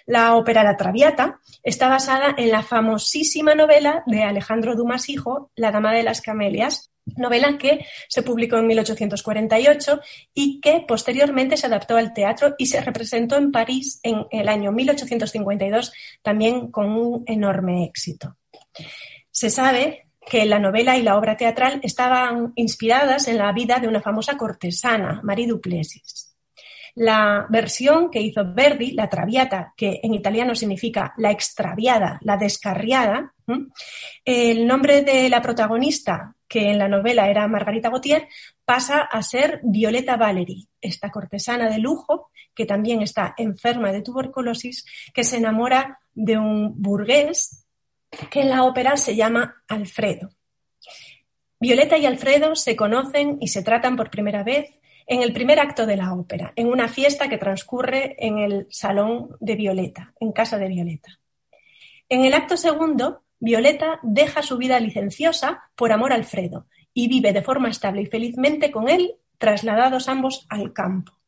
La 0.06 0.36
ópera 0.36 0.62
La 0.62 0.76
Traviata 0.76 1.40
está 1.62 1.88
basada 1.88 2.34
en 2.36 2.50
la 2.50 2.62
famosísima 2.62 3.54
novela 3.54 4.02
de 4.06 4.22
Alejandro 4.22 4.76
Dumas 4.76 5.08
Hijo, 5.08 5.50
La 5.56 5.72
Dama 5.72 5.92
de 5.92 6.02
las 6.02 6.20
Camelias, 6.20 6.90
novela 7.16 7.58
que 7.58 7.86
se 8.08 8.22
publicó 8.22 8.56
en 8.58 8.66
1848 8.66 10.00
y 10.34 10.60
que 10.60 10.84
posteriormente 10.86 11.56
se 11.56 11.66
adaptó 11.66 11.96
al 11.96 12.12
teatro 12.12 12.54
y 12.58 12.66
se 12.66 12.80
representó 12.80 13.36
en 13.36 13.50
París 13.50 14.00
en 14.02 14.26
el 14.30 14.48
año 14.48 14.72
1852, 14.72 15.92
también 16.22 16.70
con 16.70 16.90
un 16.90 17.24
enorme 17.26 17.84
éxito. 17.84 18.36
Se 19.34 19.50
sabe 19.50 20.06
que 20.24 20.46
la 20.46 20.60
novela 20.60 20.96
y 20.96 21.02
la 21.02 21.18
obra 21.18 21.36
teatral 21.36 21.80
estaban 21.82 22.52
inspiradas 22.54 23.26
en 23.26 23.36
la 23.36 23.50
vida 23.50 23.80
de 23.80 23.88
una 23.88 24.00
famosa 24.00 24.36
cortesana, 24.36 25.20
Marie 25.24 25.48
Duplessis. 25.48 26.36
La 26.94 27.44
versión 27.50 28.12
que 28.12 28.20
hizo 28.20 28.54
Verdi, 28.54 28.92
la 28.92 29.08
Traviata, 29.08 29.74
que 29.76 29.98
en 30.04 30.14
italiano 30.14 30.54
significa 30.54 31.14
la 31.16 31.32
extraviada, 31.32 32.20
la 32.22 32.36
descarriada, 32.36 33.34
el 34.24 34.68
nombre 34.68 35.02
de 35.02 35.28
la 35.28 35.42
protagonista, 35.42 36.36
que 36.46 36.70
en 36.70 36.78
la 36.78 36.88
novela 36.88 37.28
era 37.28 37.48
Margarita 37.48 37.90
Gautier, 37.90 38.28
pasa 38.64 39.00
a 39.00 39.20
ser 39.24 39.58
Violeta 39.64 40.16
Valery, 40.16 40.68
esta 40.80 41.10
cortesana 41.10 41.68
de 41.68 41.80
lujo 41.80 42.30
que 42.54 42.66
también 42.66 43.02
está 43.02 43.34
enferma 43.36 43.90
de 43.90 44.02
tuberculosis, 44.02 44.86
que 45.12 45.24
se 45.24 45.38
enamora 45.38 45.98
de 46.14 46.38
un 46.38 46.80
burgués 46.80 47.63
que 48.30 48.40
en 48.40 48.50
la 48.50 48.64
ópera 48.64 48.96
se 48.96 49.16
llama 49.16 49.62
Alfredo. 49.68 50.30
Violeta 51.60 51.96
y 51.96 52.06
Alfredo 52.06 52.56
se 52.56 52.76
conocen 52.76 53.38
y 53.40 53.48
se 53.48 53.62
tratan 53.62 53.96
por 53.96 54.10
primera 54.10 54.42
vez 54.42 54.74
en 55.06 55.22
el 55.22 55.32
primer 55.32 55.60
acto 55.60 55.86
de 55.86 55.96
la 55.96 56.12
ópera, 56.14 56.52
en 56.56 56.68
una 56.68 56.88
fiesta 56.88 57.28
que 57.28 57.38
transcurre 57.38 58.16
en 58.18 58.38
el 58.38 58.66
salón 58.70 59.36
de 59.40 59.56
Violeta, 59.56 60.12
en 60.20 60.32
casa 60.32 60.58
de 60.58 60.68
Violeta. 60.68 61.20
En 62.08 62.24
el 62.24 62.34
acto 62.34 62.56
segundo, 62.56 63.22
Violeta 63.38 63.98
deja 64.02 64.42
su 64.42 64.56
vida 64.56 64.80
licenciosa 64.80 65.70
por 65.74 65.92
amor 65.92 66.12
a 66.12 66.16
Alfredo 66.16 66.66
y 66.92 67.08
vive 67.08 67.32
de 67.32 67.42
forma 67.42 67.68
estable 67.68 68.02
y 68.02 68.06
felizmente 68.06 68.70
con 68.70 68.88
él, 68.88 69.16
trasladados 69.38 70.08
ambos 70.08 70.46
al 70.48 70.72
campo. 70.72 71.18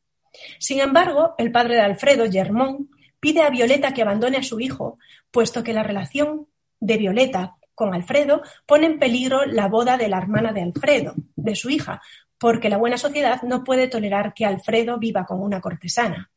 Sin 0.59 0.81
embargo, 0.81 1.35
el 1.39 1.51
padre 1.51 1.77
de 1.77 1.81
Alfredo, 1.81 2.31
Germón, 2.31 2.91
pide 3.21 3.43
a 3.43 3.51
Violeta 3.51 3.93
que 3.93 4.03
abandone 4.03 4.39
a 4.39 4.43
su 4.43 4.61
hijo, 4.61 4.99
puesto 5.31 5.63
que 5.63 5.73
la 5.73 5.83
relación 5.83 6.47
de 6.81 6.97
Violeta 6.97 7.57
con 7.75 7.95
Alfredo 7.95 8.43
pone 8.67 8.87
en 8.87 8.99
peligro 8.99 9.45
la 9.45 9.69
boda 9.69 9.97
de 9.97 10.09
la 10.09 10.19
hermana 10.19 10.53
de 10.53 10.63
Alfredo, 10.63 11.15
de 11.37 11.55
su 11.55 11.71
hija, 11.71 12.01
porque 12.39 12.69
la 12.69 12.79
buena 12.79 12.99
sociedad 12.99 13.43
no 13.43 13.65
puede 13.65 13.89
tolerar 13.89 14.35
que 14.35 14.45
Alfredo 14.45 14.99
viva 14.99 15.25
con 15.25 15.41
una 15.41 15.61
cortesana. 15.61 16.31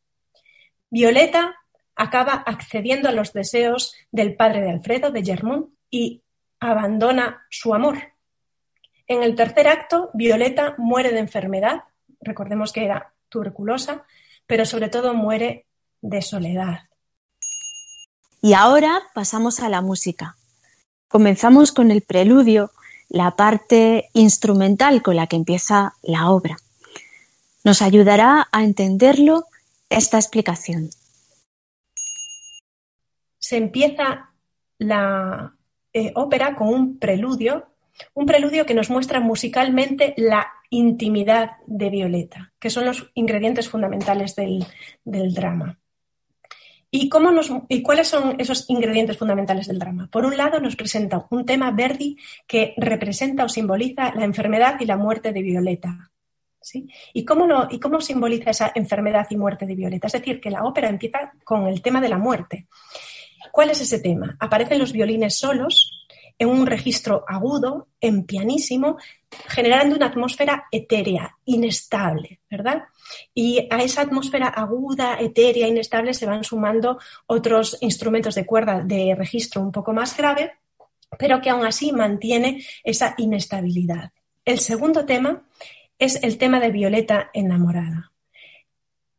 Violeta 0.89 1.56
acaba 1.95 2.34
accediendo 2.45 3.10
a 3.10 3.12
los 3.12 3.34
deseos 3.34 3.93
del 4.12 4.36
padre 4.36 4.62
de 4.62 4.71
Alfredo, 4.71 5.12
de 5.12 5.23
Germón, 5.23 5.75
y 5.89 6.23
abandona 6.60 7.45
su 7.49 7.73
amor. 7.73 8.13
En 9.08 9.23
el 9.23 9.36
tercer 9.36 9.67
acto, 9.67 10.12
Violeta 10.13 10.75
muere 10.78 11.12
de 11.12 11.19
enfermedad, 11.19 11.84
recordemos 12.21 12.71
que 12.71 12.86
era 12.86 13.13
tuberculosa, 13.28 14.06
pero 14.45 14.65
sobre 14.65 14.89
todo 14.89 15.13
muere 15.13 15.67
de 16.02 16.21
soledad. 16.21 16.88
Y 18.41 18.54
ahora 18.54 19.02
pasamos 19.13 19.60
a 19.60 19.69
la 19.69 19.82
música. 19.82 20.38
Comenzamos 21.08 21.71
con 21.71 21.91
el 21.91 22.02
preludio, 22.02 22.71
la 23.10 23.36
parte 23.36 24.10
instrumental 24.13 25.02
con 25.02 25.15
la 25.15 25.28
que 25.28 25.36
empieza 25.36 25.93
la 26.04 26.30
obra. 26.30 26.58
Nos 27.63 27.82
ayudará 27.82 28.47
a 28.52 28.63
entenderlo 28.63 29.45
esta 29.89 30.17
explicación. 30.17 30.89
Se 33.39 33.58
empieza 33.58 34.30
la 34.78 35.56
eh, 35.91 36.12
ópera 36.15 36.56
con 36.56 36.69
un 36.69 36.99
preludio, 36.99 37.67
un 38.13 38.25
preludio 38.25 38.65
que 38.65 38.75
nos 38.75 38.89
muestra 38.89 39.19
musicalmente 39.19 40.13
la 40.15 40.47
intimidad 40.69 41.58
de 41.65 41.89
Violeta, 41.89 42.54
que 42.60 42.69
son 42.69 42.86
los 42.86 43.10
ingredientes 43.15 43.67
fundamentales 43.67 44.36
del, 44.36 44.65
del 45.04 45.34
drama. 45.34 45.78
¿Y, 46.91 47.08
cómo 47.08 47.32
nos, 47.32 47.52
¿Y 47.67 47.84
cuáles 47.84 48.08
son 48.08 48.36
esos 48.39 48.67
ingredientes 48.69 49.17
fundamentales 49.17 49.67
del 49.67 49.78
drama? 49.78 50.10
Por 50.12 50.25
un 50.25 50.36
lado, 50.36 50.60
nos 50.60 50.75
presenta 50.75 51.28
un 51.30 51.45
tema 51.45 51.71
Verdi 51.71 52.17
que 52.47 52.73
representa 52.78 53.45
o 53.45 53.49
simboliza 53.49 54.13
la 54.15 54.25
enfermedad 54.25 54.75
y 54.80 54.86
la 54.86 54.97
muerte 54.97 55.32
de 55.32 55.41
Violeta. 55.43 56.12
¿sí? 56.62 56.88
¿Y, 57.13 57.25
cómo 57.25 57.45
lo, 57.45 57.67
¿Y 57.69 57.80
cómo 57.80 58.02
simboliza 58.02 58.49
esa 58.49 58.71
enfermedad 58.73 59.28
y 59.30 59.38
muerte 59.38 59.67
de 59.67 59.75
Violeta? 59.75 60.08
Es 60.08 60.13
decir, 60.13 60.41
que 60.41 60.49
la 60.49 60.63
ópera 60.63 60.89
empieza 60.89 61.32
con 61.43 61.67
el 61.67 61.82
tema 61.82 62.02
de 62.02 62.10
la 62.10 62.17
muerte. 62.17 62.67
¿Cuál 63.52 63.69
es 63.69 63.82
ese 63.82 63.99
tema? 63.99 64.36
Aparecen 64.39 64.80
los 64.80 64.91
violines 64.91 65.38
solos 65.38 66.08
en 66.38 66.49
un 66.49 66.65
registro 66.65 67.25
agudo, 67.28 67.89
en 67.99 68.23
pianísimo, 68.23 68.97
generando 69.47 69.95
una 69.95 70.08
atmósfera 70.08 70.65
etérea, 70.71 71.36
inestable, 71.45 72.39
¿verdad? 72.49 72.84
Y 73.34 73.67
a 73.69 73.82
esa 73.82 74.02
atmósfera 74.02 74.48
aguda, 74.48 75.17
etérea, 75.19 75.67
inestable 75.67 76.13
se 76.13 76.26
van 76.26 76.43
sumando 76.43 77.00
otros 77.28 77.78
instrumentos 77.82 78.36
de 78.36 78.45
cuerda 78.45 78.82
de 78.82 79.15
registro 79.15 79.62
un 79.62 79.72
poco 79.72 79.93
más 79.93 80.15
grave, 80.15 80.54
pero 81.17 81.41
que 81.41 81.50
aún 81.50 81.65
así 81.65 81.91
mantiene 81.91 82.63
esa 82.84 83.15
inestabilidad. 83.17 84.12
El 84.45 84.60
segundo 84.60 85.06
tema 85.06 85.43
es 85.98 86.24
el 86.24 86.38
tema 86.38 86.60
de 86.60 86.72
Violeta 86.72 87.30
enamorada. 87.34 88.12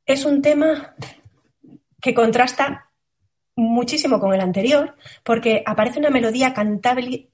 Es 0.07 0.24
un 0.24 0.42
tema 0.42 0.94
que 2.00 2.14
contrasta 2.14 2.90
muchísimo 3.57 4.18
con 4.18 4.33
el 4.33 4.40
anterior, 4.40 4.96
porque 5.22 5.62
aparece 5.66 5.98
una 5.98 6.11
melodía 6.11 6.55
cantable, 6.55 7.29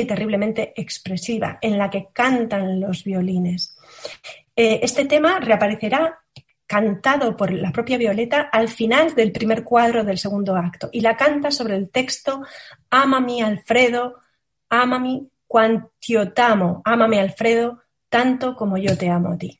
y 0.00 0.04
terriblemente 0.04 0.72
expresiva, 0.76 1.58
en 1.60 1.78
la 1.78 1.90
que 1.90 2.08
cantan 2.12 2.80
los 2.80 3.04
violines. 3.04 3.76
Eh, 4.56 4.80
este 4.82 5.04
tema 5.06 5.40
reaparecerá 5.40 6.20
cantado 6.66 7.36
por 7.36 7.52
la 7.52 7.72
propia 7.72 7.98
Violeta 7.98 8.42
al 8.42 8.68
final 8.68 9.14
del 9.14 9.32
primer 9.32 9.64
cuadro 9.64 10.04
del 10.04 10.18
segundo 10.18 10.54
acto 10.54 10.88
y 10.92 11.00
la 11.00 11.16
canta 11.16 11.50
sobre 11.50 11.74
el 11.74 11.90
texto 11.90 12.42
Amami 12.90 13.42
Alfredo, 13.42 14.20
amami 14.68 15.28
cuantio 15.48 16.32
tamo, 16.32 16.80
ámame 16.84 17.18
Alfredo, 17.18 17.82
tanto 18.08 18.54
como 18.54 18.76
yo 18.76 18.96
te 18.96 19.08
amo 19.08 19.32
a 19.32 19.38
ti. 19.38 19.59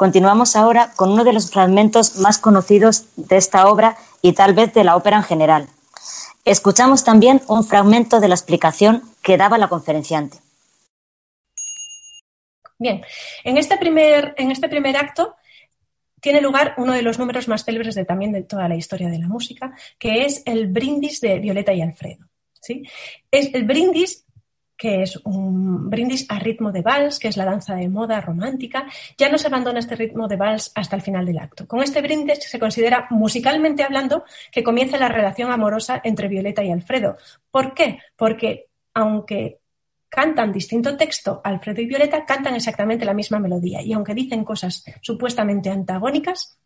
Continuamos 0.00 0.56
ahora 0.56 0.92
con 0.96 1.10
uno 1.10 1.24
de 1.24 1.34
los 1.34 1.50
fragmentos 1.50 2.16
más 2.16 2.38
conocidos 2.38 3.04
de 3.16 3.36
esta 3.36 3.68
obra 3.68 3.98
y 4.22 4.32
tal 4.32 4.54
vez 4.54 4.72
de 4.72 4.82
la 4.82 4.96
ópera 4.96 5.18
en 5.18 5.24
general. 5.24 5.68
Escuchamos 6.46 7.04
también 7.04 7.42
un 7.48 7.64
fragmento 7.64 8.18
de 8.18 8.28
la 8.28 8.34
explicación 8.34 9.02
que 9.22 9.36
daba 9.36 9.58
la 9.58 9.68
conferenciante. 9.68 10.38
Bien, 12.78 13.02
en 13.44 13.58
este 13.58 13.76
primer, 13.76 14.34
en 14.38 14.50
este 14.50 14.70
primer 14.70 14.96
acto 14.96 15.36
tiene 16.18 16.40
lugar 16.40 16.72
uno 16.78 16.94
de 16.94 17.02
los 17.02 17.18
números 17.18 17.46
más 17.46 17.66
célebres 17.66 17.94
de, 17.94 18.06
también 18.06 18.32
de 18.32 18.42
toda 18.42 18.70
la 18.70 18.76
historia 18.76 19.10
de 19.10 19.18
la 19.18 19.28
música, 19.28 19.74
que 19.98 20.24
es 20.24 20.42
el 20.46 20.68
brindis 20.68 21.20
de 21.20 21.40
Violeta 21.40 21.74
y 21.74 21.82
Alfredo. 21.82 22.26
¿sí? 22.58 22.84
Es, 23.30 23.52
el 23.52 23.64
brindis 23.64 24.24
que 24.80 25.02
es 25.02 25.20
un 25.24 25.90
brindis 25.90 26.24
a 26.30 26.38
ritmo 26.38 26.72
de 26.72 26.80
vals, 26.80 27.18
que 27.18 27.28
es 27.28 27.36
la 27.36 27.44
danza 27.44 27.74
de 27.74 27.90
moda 27.90 28.18
romántica, 28.22 28.86
ya 29.18 29.28
no 29.28 29.36
se 29.36 29.48
abandona 29.48 29.78
este 29.78 29.94
ritmo 29.94 30.26
de 30.26 30.36
vals 30.36 30.72
hasta 30.74 30.96
el 30.96 31.02
final 31.02 31.26
del 31.26 31.38
acto. 31.38 31.68
Con 31.68 31.82
este 31.82 32.00
brindis 32.00 32.44
se 32.44 32.58
considera, 32.58 33.06
musicalmente 33.10 33.82
hablando, 33.82 34.24
que 34.50 34.64
comienza 34.64 34.96
la 34.96 35.10
relación 35.10 35.52
amorosa 35.52 36.00
entre 36.02 36.28
Violeta 36.28 36.64
y 36.64 36.70
Alfredo. 36.70 37.18
¿Por 37.50 37.74
qué? 37.74 37.98
Porque 38.16 38.68
aunque 38.94 39.58
cantan 40.08 40.50
distinto 40.50 40.96
texto, 40.96 41.42
Alfredo 41.44 41.82
y 41.82 41.86
Violeta 41.86 42.24
cantan 42.24 42.54
exactamente 42.54 43.04
la 43.04 43.12
misma 43.12 43.38
melodía 43.38 43.82
y 43.82 43.92
aunque 43.92 44.14
dicen 44.14 44.44
cosas 44.44 44.82
supuestamente 45.02 45.68
antagónicas, 45.68 46.58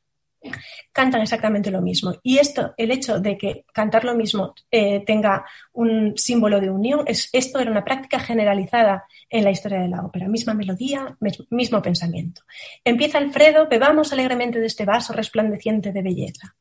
cantan 0.93 1.23
exactamente 1.23 1.71
lo 1.71 1.83
mismo. 1.83 2.15
Y 2.23 2.39
esto, 2.39 2.75
el 2.77 2.91
hecho 2.91 3.21
de 3.21 3.37
que 3.37 3.65
cantar 3.73 4.05
lo 4.05 4.15
mismo 4.15 4.55
eh, 4.71 5.05
tenga 5.05 5.45
un 5.73 6.15
símbolo 6.17 6.61
de 6.61 6.71
unión, 6.71 7.05
es, 7.07 7.29
esto 7.33 7.59
era 7.59 7.71
una 7.71 7.85
práctica 7.85 8.19
generalizada 8.19 9.05
en 9.29 9.45
la 9.45 9.51
historia 9.51 9.81
de 9.81 9.89
la 9.89 10.03
ópera. 10.03 10.29
Misma 10.29 10.55
melodía, 10.55 11.17
mismo 11.51 11.83
pensamiento. 11.83 12.43
Empieza 12.85 13.19
Alfredo, 13.19 13.69
bebamos 13.69 14.13
alegremente 14.13 14.61
de 14.61 14.67
este 14.67 14.85
vaso 14.85 15.13
resplandeciente 15.13 15.93
de 15.93 16.03
belleza. 16.03 16.55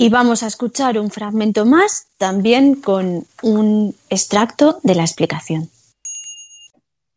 Y 0.00 0.08
vamos 0.08 0.42
a 0.42 0.46
escuchar 0.46 0.98
un 0.98 1.10
fragmento 1.10 1.66
más, 1.66 2.06
también 2.16 2.76
con 2.76 3.26
un 3.42 3.94
extracto 4.08 4.80
de 4.82 4.94
la 4.94 5.02
explicación. 5.02 5.68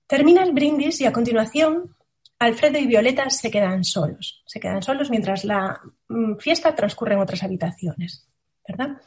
Termina 0.06 0.44
el 0.44 0.52
brindis 0.52 1.00
y 1.00 1.06
a 1.06 1.14
continuación 1.14 1.96
Alfredo 2.40 2.80
y 2.80 2.86
Violeta 2.86 3.30
se 3.30 3.50
quedan 3.50 3.86
solos. 3.86 4.44
Se 4.46 4.60
quedan 4.60 4.84
solos 4.84 5.10
mientras 5.10 5.46
la 5.46 5.80
mm, 6.10 6.36
fiesta 6.40 6.76
transcurre 6.76 7.14
en 7.14 7.22
otras 7.22 7.42
habitaciones, 7.44 8.28
¿verdad? 8.68 8.98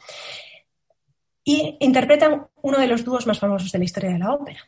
Y 1.43 1.77
interpretan 1.79 2.47
uno 2.63 2.79
de 2.79 2.87
los 2.87 3.05
dúos 3.05 3.27
más 3.27 3.37
famosos 3.37 3.71
de 3.71 3.77
la 3.77 3.85
historia 3.85 4.09
de 4.09 4.17
la 4.17 4.33
ópera. 4.33 4.61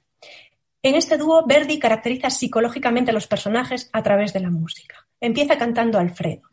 En 0.83 0.93
este 0.93 1.17
dúo, 1.17 1.47
Verdi 1.47 1.79
caracteriza 1.79 2.29
psicológicamente 2.29 3.09
a 3.09 3.15
los 3.15 3.25
personajes 3.25 3.89
a 3.91 4.03
través 4.03 4.33
de 4.33 4.41
la 4.41 4.51
música. 4.51 5.07
Empieza 5.19 5.57
cantando 5.57 5.97
Alfredo. 5.97 6.43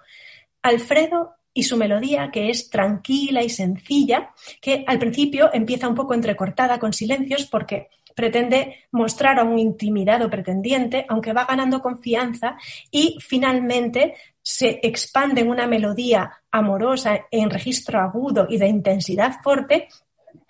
Alfredo 0.62 1.35
y 1.56 1.62
su 1.62 1.78
melodía, 1.78 2.30
que 2.30 2.50
es 2.50 2.68
tranquila 2.68 3.42
y 3.42 3.48
sencilla, 3.48 4.30
que 4.60 4.84
al 4.86 4.98
principio 4.98 5.50
empieza 5.52 5.88
un 5.88 5.94
poco 5.94 6.12
entrecortada 6.12 6.78
con 6.78 6.92
silencios 6.92 7.46
porque 7.46 7.88
pretende 8.14 8.84
mostrar 8.92 9.38
a 9.38 9.44
un 9.44 9.58
intimidado 9.58 10.28
pretendiente, 10.28 11.06
aunque 11.08 11.32
va 11.32 11.46
ganando 11.46 11.80
confianza 11.80 12.58
y 12.90 13.16
finalmente 13.20 14.14
se 14.42 14.80
expande 14.82 15.40
en 15.40 15.48
una 15.48 15.66
melodía 15.66 16.30
amorosa 16.50 17.26
en 17.30 17.48
registro 17.48 18.00
agudo 18.00 18.46
y 18.50 18.58
de 18.58 18.68
intensidad 18.68 19.40
fuerte 19.42 19.88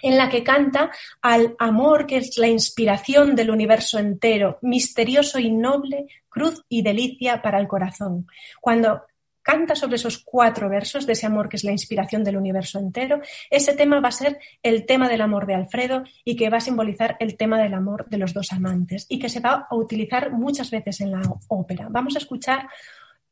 en 0.03 0.17
la 0.17 0.29
que 0.29 0.43
canta 0.43 0.91
al 1.23 1.55
amor 1.61 2.07
que 2.07 2.17
es 2.17 2.37
la 2.37 2.49
inspiración 2.49 3.37
del 3.37 3.51
universo 3.51 4.01
entero, 4.01 4.59
misterioso 4.61 5.39
y 5.39 5.53
noble, 5.53 6.07
cruz 6.29 6.65
y 6.69 6.83
delicia 6.83 7.43
para 7.43 7.61
el 7.61 7.69
corazón. 7.69 8.27
Cuando 8.61 9.03
canta 9.47 9.77
sobre 9.77 9.95
esos 9.95 10.19
cuatro 10.25 10.69
versos 10.69 11.07
de 11.07 11.13
ese 11.13 11.25
amor 11.25 11.49
que 11.49 11.55
es 11.55 11.63
la 11.63 11.71
inspiración 11.71 12.25
del 12.25 12.37
universo 12.37 12.81
entero, 12.81 13.21
ese 13.49 13.75
tema 13.75 14.01
va 14.01 14.09
a 14.09 14.13
ser 14.13 14.41
el 14.61 14.85
tema 14.87 15.09
del 15.09 15.21
amor 15.21 15.47
de 15.47 15.55
Alfredo 15.55 16.03
y 16.25 16.35
que 16.35 16.51
va 16.51 16.57
a 16.57 16.61
simbolizar 16.61 17.17
el 17.21 17.37
tema 17.37 17.63
del 17.63 17.75
amor 17.75 18.09
de 18.09 18.19
los 18.19 18.35
dos 18.35 18.53
amantes 18.53 19.07
y 19.09 19.21
que 19.21 19.29
se 19.29 19.39
va 19.39 19.69
a 19.71 19.77
utilizar 19.77 20.33
muchas 20.33 20.73
veces 20.73 21.01
en 21.01 21.13
la 21.13 21.23
ópera. 21.47 21.87
Vamos 21.89 22.17
a 22.17 22.19
escuchar 22.19 22.67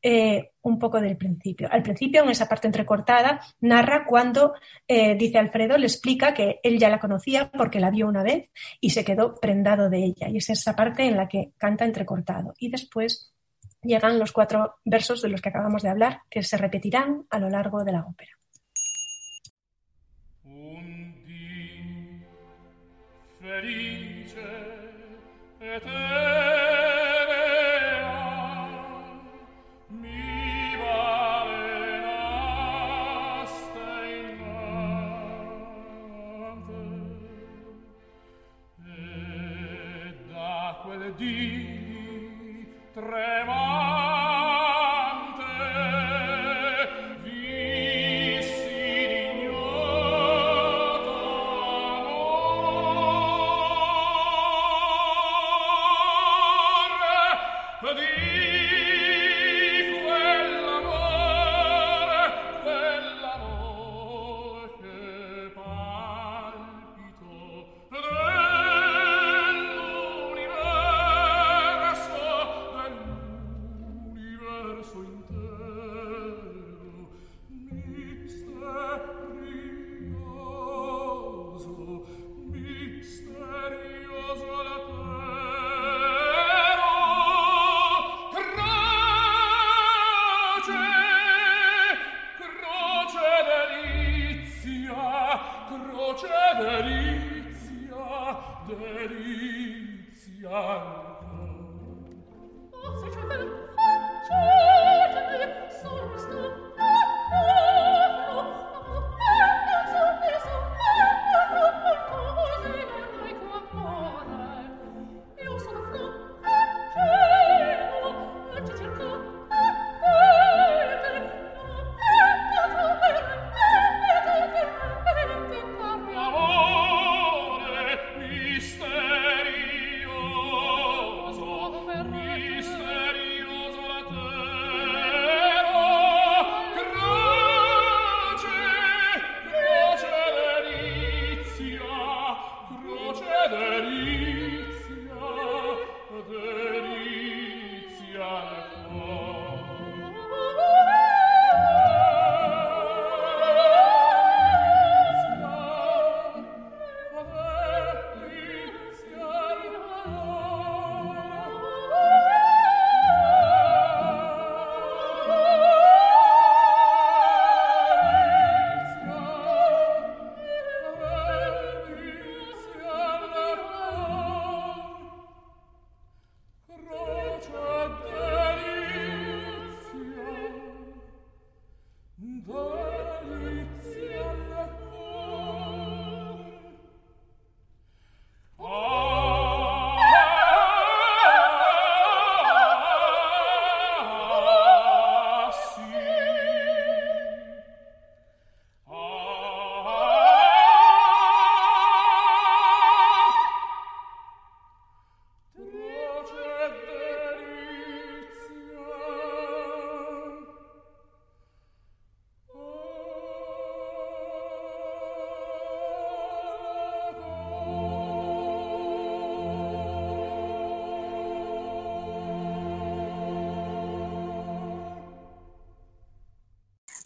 eh, 0.01 0.51
un 0.61 0.79
poco 0.79 1.01
del 1.01 1.17
principio. 1.17 1.67
Al 1.69 1.83
principio, 1.83 2.23
en 2.23 2.29
esa 2.29 2.47
parte 2.47 2.67
entrecortada, 2.67 3.41
narra 3.59 4.05
cuando, 4.05 4.53
eh, 4.87 5.15
dice 5.15 5.37
Alfredo, 5.37 5.77
le 5.77 5.87
explica 5.87 6.33
que 6.33 6.61
él 6.63 6.79
ya 6.79 6.89
la 6.89 7.01
conocía 7.01 7.51
porque 7.51 7.81
la 7.81 7.91
vio 7.91 8.07
una 8.07 8.23
vez 8.23 8.49
y 8.79 8.91
se 8.91 9.03
quedó 9.03 9.35
prendado 9.35 9.89
de 9.89 10.05
ella. 10.05 10.29
Y 10.29 10.37
es 10.37 10.49
esa 10.49 10.77
parte 10.77 11.03
en 11.03 11.17
la 11.17 11.27
que 11.27 11.51
canta 11.57 11.83
entrecortado. 11.83 12.53
Y 12.57 12.69
después 12.69 13.34
llegan 13.85 14.19
los 14.19 14.31
cuatro 14.31 14.75
versos 14.83 15.21
de 15.21 15.29
los 15.29 15.41
que 15.41 15.49
acabamos 15.49 15.83
de 15.83 15.89
hablar, 15.89 16.21
que 16.29 16.43
se 16.43 16.57
repetirán 16.57 17.25
a 17.29 17.39
lo 17.39 17.49
largo 17.49 17.83
de 17.83 17.91
la 17.91 18.01
ópera. 18.01 18.31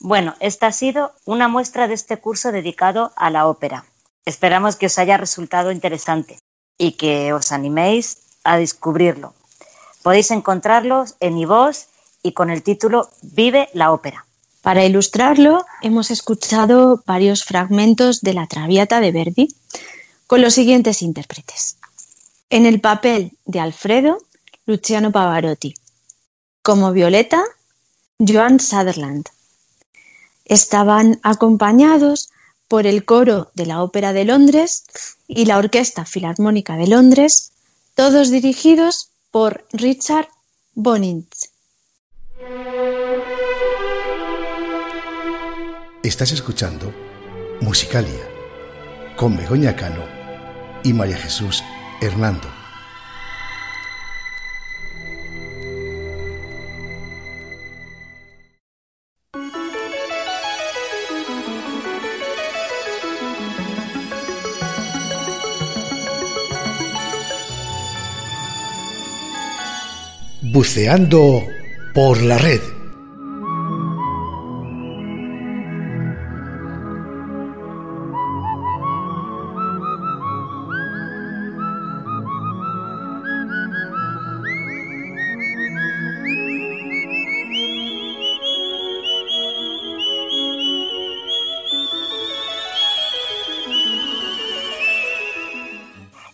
Bueno, 0.09 0.33
esta 0.39 0.65
ha 0.65 0.71
sido 0.71 1.13
una 1.25 1.47
muestra 1.47 1.87
de 1.87 1.93
este 1.93 2.17
curso 2.17 2.51
dedicado 2.51 3.11
a 3.15 3.29
la 3.29 3.45
ópera. 3.45 3.85
Esperamos 4.25 4.75
que 4.75 4.87
os 4.87 4.97
haya 4.97 5.17
resultado 5.17 5.71
interesante 5.71 6.39
y 6.79 6.93
que 6.93 7.31
os 7.31 7.51
animéis 7.51 8.17
a 8.43 8.57
descubrirlo. 8.57 9.35
Podéis 10.01 10.31
encontrarlos 10.31 11.13
en 11.19 11.37
iVoz 11.37 11.89
y 12.23 12.31
con 12.31 12.49
el 12.49 12.63
título 12.63 13.11
Vive 13.21 13.69
la 13.73 13.91
ópera. 13.91 14.25
Para 14.63 14.83
ilustrarlo, 14.83 15.63
hemos 15.83 16.09
escuchado 16.09 17.03
varios 17.05 17.43
fragmentos 17.43 18.21
de 18.21 18.33
la 18.33 18.47
Traviata 18.47 19.01
de 19.01 19.11
Verdi 19.11 19.55
con 20.25 20.41
los 20.41 20.55
siguientes 20.55 21.03
intérpretes. 21.03 21.77
En 22.49 22.65
el 22.65 22.81
papel 22.81 23.37
de 23.45 23.59
Alfredo, 23.59 24.17
Luciano 24.65 25.11
Pavarotti. 25.11 25.75
Como 26.63 26.93
Violeta, 26.93 27.43
Joan 28.17 28.59
Sutherland. 28.59 29.29
Estaban 30.49 31.19
acompañados 31.21 32.31
por 32.67 32.87
el 32.87 33.05
coro 33.05 33.51
de 33.53 33.67
la 33.67 33.83
Ópera 33.83 34.13
de 34.13 34.25
Londres 34.25 34.83
y 35.27 35.45
la 35.45 35.59
Orquesta 35.59 36.05
Filarmónica 36.05 36.75
de 36.75 36.87
Londres, 36.87 37.51
todos 37.93 38.31
dirigidos 38.31 39.11
por 39.29 39.65
Richard 39.71 40.27
Bonitz. 40.73 41.51
Estás 46.01 46.31
escuchando 46.31 46.91
Musicalia 47.61 48.27
con 49.15 49.37
Begoña 49.37 49.75
Cano 49.75 50.03
y 50.83 50.93
María 50.93 51.17
Jesús 51.17 51.63
Hernando. 52.01 52.58
Buceando 70.59 71.47
por 71.93 72.21
la 72.21 72.37
red. 72.37 72.59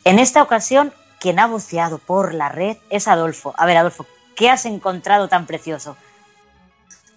En 0.03 0.17
esta 0.17 0.41
ocasión, 0.41 0.91
quien 1.19 1.39
ha 1.39 1.45
buceado 1.45 1.99
por 1.99 2.33
la 2.33 2.49
red 2.49 2.77
es 2.89 3.07
Adolfo. 3.07 3.53
A 3.57 3.65
ver, 3.65 3.77
Adolfo, 3.77 4.05
¿qué 4.35 4.49
has 4.49 4.65
encontrado 4.65 5.27
tan 5.27 5.47
precioso? 5.47 5.95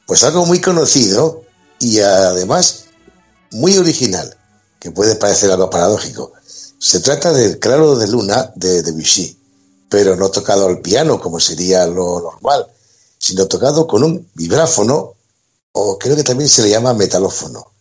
Pues 0.06 0.24
algo 0.24 0.46
muy 0.46 0.60
conocido 0.60 1.44
y 1.78 2.00
además 2.00 2.86
muy 3.50 3.76
original, 3.76 4.36
que 4.78 4.90
puede 4.90 5.16
parecer 5.16 5.50
algo 5.50 5.70
paradójico. 5.70 6.32
Se 6.78 7.00
trata 7.00 7.32
del 7.32 7.58
Claro 7.58 7.96
de 7.96 8.08
Luna 8.08 8.52
de 8.54 8.82
Debussy, 8.82 9.38
pero 9.88 10.16
no 10.16 10.30
tocado 10.30 10.66
al 10.66 10.80
piano 10.80 11.20
como 11.20 11.40
sería 11.40 11.86
lo 11.86 12.20
normal, 12.20 12.66
sino 13.18 13.46
tocado 13.46 13.86
con 13.86 14.04
un 14.04 14.30
vibráfono 14.34 15.14
o 15.72 15.98
creo 15.98 16.16
que 16.16 16.24
también 16.24 16.48
se 16.48 16.62
le 16.62 16.70
llama 16.70 16.94
metalófono. 16.94 17.72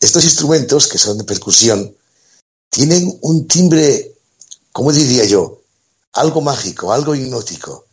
Estos 0.00 0.24
instrumentos, 0.24 0.88
que 0.88 0.98
son 0.98 1.18
de 1.18 1.24
percusión, 1.24 1.94
tienen 2.68 3.18
un 3.22 3.46
timbre, 3.48 4.14
¿cómo 4.72 4.92
diría 4.92 5.24
yo? 5.24 5.62
Algo 6.12 6.40
mágico, 6.40 6.92
algo 6.92 7.14
hipnótico. 7.14 7.86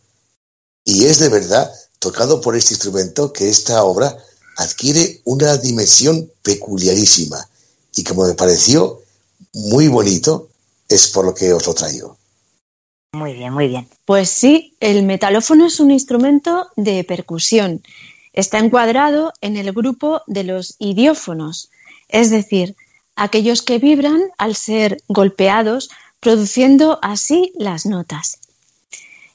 Y 0.84 1.04
es 1.04 1.18
de 1.18 1.28
verdad 1.28 1.70
tocado 1.98 2.40
por 2.40 2.56
este 2.56 2.74
instrumento 2.74 3.32
que 3.32 3.48
esta 3.48 3.82
obra 3.84 4.16
adquiere 4.56 5.20
una 5.24 5.56
dimensión 5.56 6.30
peculiarísima. 6.42 7.48
Y 7.96 8.04
como 8.04 8.26
me 8.26 8.34
pareció 8.34 9.02
muy 9.54 9.88
bonito, 9.88 10.48
es 10.88 11.08
por 11.08 11.24
lo 11.24 11.34
que 11.34 11.52
os 11.52 11.66
lo 11.66 11.74
traigo. 11.74 12.16
Muy 13.14 13.34
bien, 13.34 13.52
muy 13.52 13.68
bien. 13.68 13.88
Pues 14.04 14.28
sí, 14.28 14.74
el 14.80 15.04
metalófono 15.04 15.66
es 15.66 15.80
un 15.80 15.90
instrumento 15.90 16.68
de 16.76 17.04
percusión. 17.04 17.82
Está 18.32 18.58
encuadrado 18.58 19.32
en 19.40 19.56
el 19.56 19.72
grupo 19.72 20.22
de 20.26 20.42
los 20.42 20.74
idiófonos, 20.80 21.70
es 22.08 22.30
decir, 22.30 22.74
aquellos 23.14 23.62
que 23.62 23.78
vibran 23.78 24.20
al 24.38 24.56
ser 24.56 24.98
golpeados, 25.06 25.90
produciendo 26.18 26.98
así 27.02 27.52
las 27.56 27.86
notas. 27.86 28.38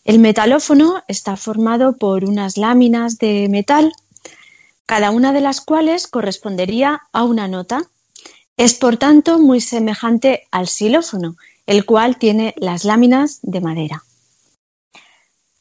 El 0.10 0.18
metalófono 0.18 1.04
está 1.08 1.38
formado 1.38 1.96
por 1.96 2.26
unas 2.26 2.58
láminas 2.58 3.20
de 3.20 3.48
metal, 3.48 3.94
cada 4.88 5.12
una 5.12 5.34
de 5.34 5.40
las 5.40 5.62
cuales 5.62 6.08
correspondería 6.08 7.04
a 7.14 7.24
una 7.24 7.48
nota. 7.48 7.84
Es 8.58 8.74
por 8.74 8.98
tanto 8.98 9.38
muy 9.38 9.62
semejante 9.62 10.48
al 10.50 10.68
xilófono, 10.68 11.36
el 11.68 11.86
cual 11.86 12.18
tiene 12.18 12.56
las 12.58 12.86
láminas 12.86 13.38
de 13.44 13.62
madera. 13.62 14.04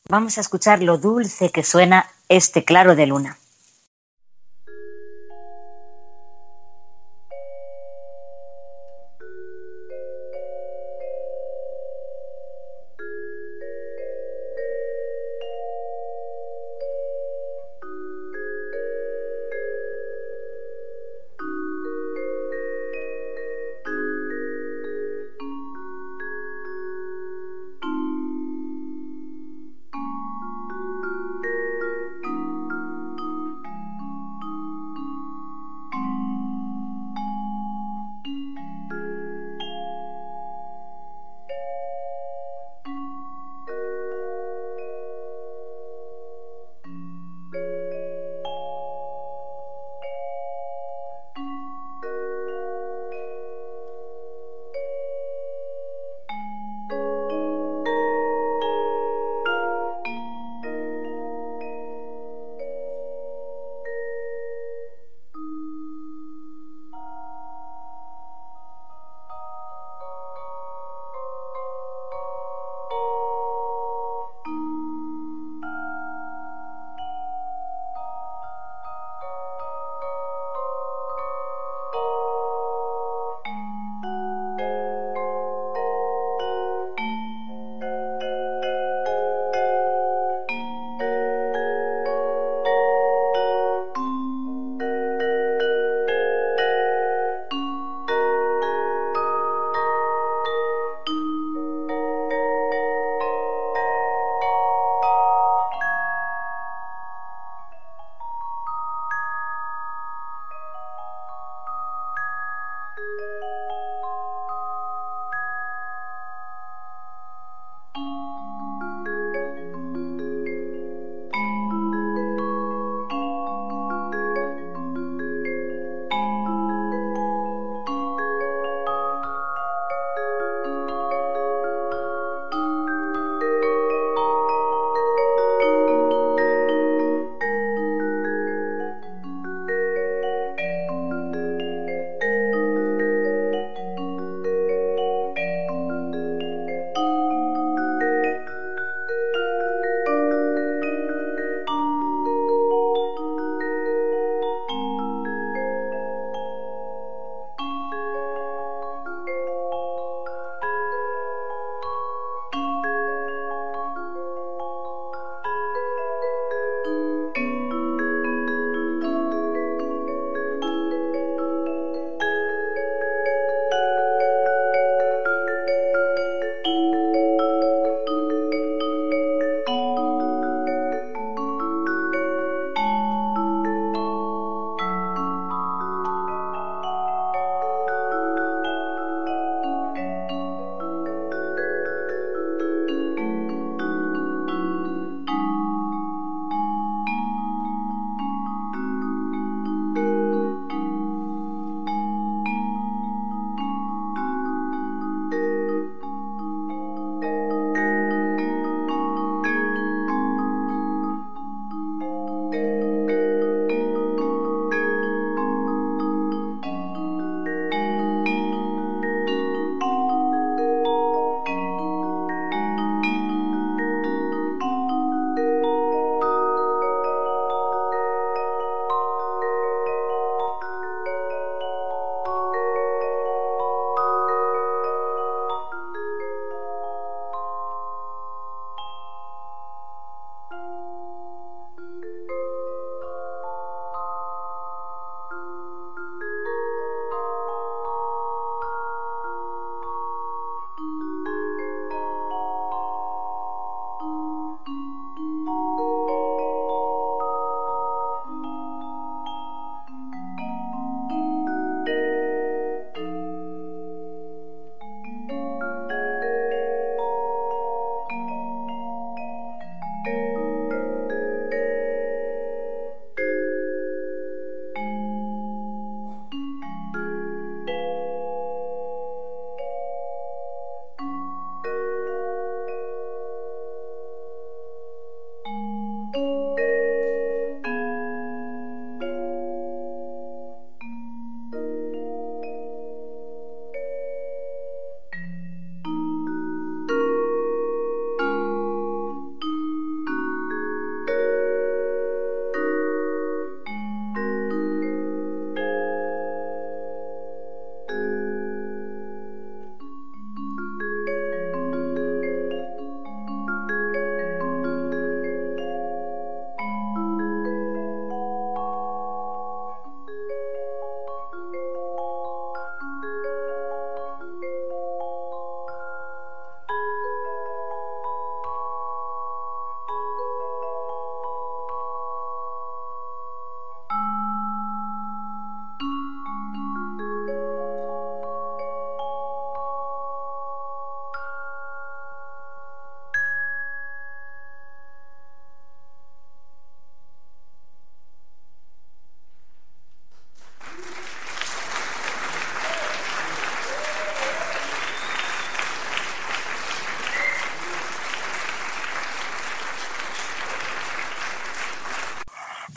Vamos 0.08 0.38
a 0.38 0.40
escuchar 0.40 0.82
lo 0.82 0.96
dulce 0.96 1.50
que 1.50 1.62
suena 1.62 2.06
este 2.30 2.64
claro 2.64 2.96
de 2.96 3.06
luna. 3.06 3.36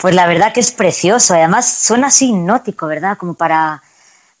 Pues 0.02 0.16
la 0.16 0.26
verdad 0.26 0.52
que 0.52 0.58
es 0.58 0.72
precioso. 0.72 1.32
Además 1.34 1.72
suena 1.72 2.08
así 2.08 2.30
hipnótico, 2.30 2.88
¿verdad? 2.88 3.16
Como 3.16 3.34
para, 3.34 3.80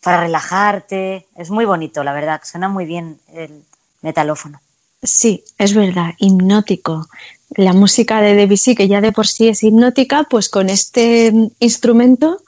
para 0.02 0.20
relajarte. 0.22 1.28
Es 1.36 1.50
muy 1.50 1.64
bonito, 1.64 2.02
la 2.02 2.12
verdad. 2.12 2.40
Suena 2.44 2.68
muy 2.68 2.84
bien 2.84 3.20
el 3.32 3.62
metalófono. 4.00 4.60
Sí, 5.00 5.44
es 5.58 5.72
verdad, 5.72 6.14
hipnótico. 6.18 7.08
La 7.50 7.74
música 7.74 8.20
de 8.20 8.34
Debussy, 8.34 8.74
que 8.74 8.88
ya 8.88 9.00
de 9.00 9.12
por 9.12 9.28
sí 9.28 9.48
es 9.48 9.62
hipnótica, 9.62 10.24
pues 10.28 10.48
con 10.48 10.68
este 10.68 11.32
instrumento 11.60 12.42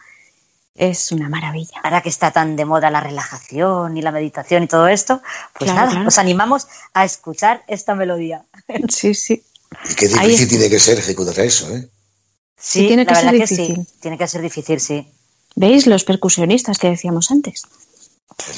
es 0.75 1.13
una 1.13 1.29
maravilla. 1.29 1.79
Ahora 1.85 2.01
que 2.01 2.09
está 2.09 2.33
tan 2.33 2.57
de 2.57 2.65
moda 2.65 2.91
la 2.91 3.01
relajación 3.01 3.97
y 3.97 4.03
la 4.03 4.11
meditación 4.11 4.65
y 4.65 4.67
todo 4.67 4.89
esto, 4.89 5.23
pues 5.57 5.71
Claro, 5.71 5.83
nada, 5.83 5.93
claro. 5.93 6.09
os 6.09 6.19
animamos 6.19 6.67
a 6.93 7.05
escuchar 7.05 7.63
esta 7.69 7.95
melodía. 7.95 8.43
Sí, 8.89 9.15
sí. 9.15 9.41
Y 9.89 9.95
qué 9.95 10.09
difícil 10.09 10.49
tiene 10.49 10.69
que 10.69 10.81
ser 10.81 10.99
ejecutar 10.99 11.39
eso, 11.39 11.73
¿eh? 11.77 11.89
Sí, 12.57 12.87
tiene 12.87 13.05
la 13.05 13.13
que 13.13 13.21
ser 13.21 13.31
que 13.31 13.39
difícil. 13.39 13.77
sí. 13.77 13.87
Tiene 14.01 14.19
que 14.19 14.29
ser 14.29 14.43
difícil, 14.43 14.81
sí. 14.81 15.07
¿Veis 15.57 15.87
los 15.87 16.05
percusionistas 16.05 16.79
que 16.79 16.89
decíamos 16.91 17.31
antes? 17.31 17.63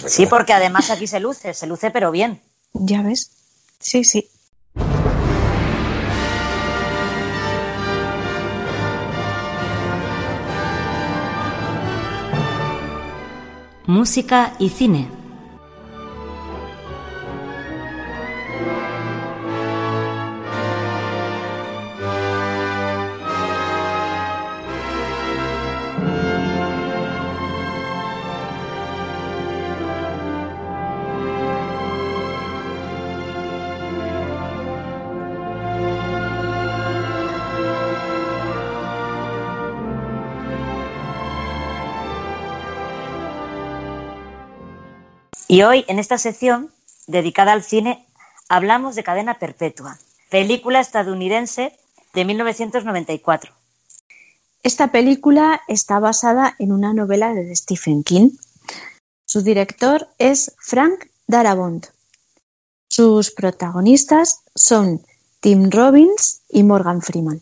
Sí, 0.07 0.27
porque 0.27 0.53
además 0.53 0.91
aquí 0.91 1.07
se 1.07 1.21
luce, 1.21 1.53
se 1.53 1.67
luce 1.67 1.91
pero 1.91 2.11
bien. 2.11 2.41
Ya 2.73 3.03
ves. 3.03 3.31
Sí, 3.79 4.05
sí. 4.05 4.29
Música 13.87 14.55
y 14.59 14.71
cine. 14.71 15.16
Y 45.57 45.63
hoy, 45.63 45.87
en 45.89 45.99
esta 45.99 46.19
sección 46.19 46.71
dedicada 47.07 47.53
al 47.53 47.63
cine, 47.63 48.07
hablamos 48.47 48.95
de 48.95 49.03
Cadena 49.03 49.39
Perpetua, 49.39 49.99
película 50.29 50.81
estadounidense 50.81 51.73
de 52.13 52.27
1994. 52.27 53.55
Esta 54.63 54.93
película 54.93 55.63
está 55.67 55.99
basada 55.99 56.55
en 56.59 56.73
una 56.73 56.93
novela 56.93 57.33
de 57.33 57.57
Stephen 57.57 58.05
King. 58.05 58.33
Su 59.25 59.41
director 59.41 60.07
es 60.19 60.55
Frank 60.59 61.07
Darabont. 61.27 61.87
Sus 62.91 63.31
protagonistas 63.31 64.43
son 64.55 65.07
Tim 65.41 65.71
Robbins 65.71 66.43
y 66.51 66.65
Morgan 66.65 67.01
Freeman. 67.01 67.41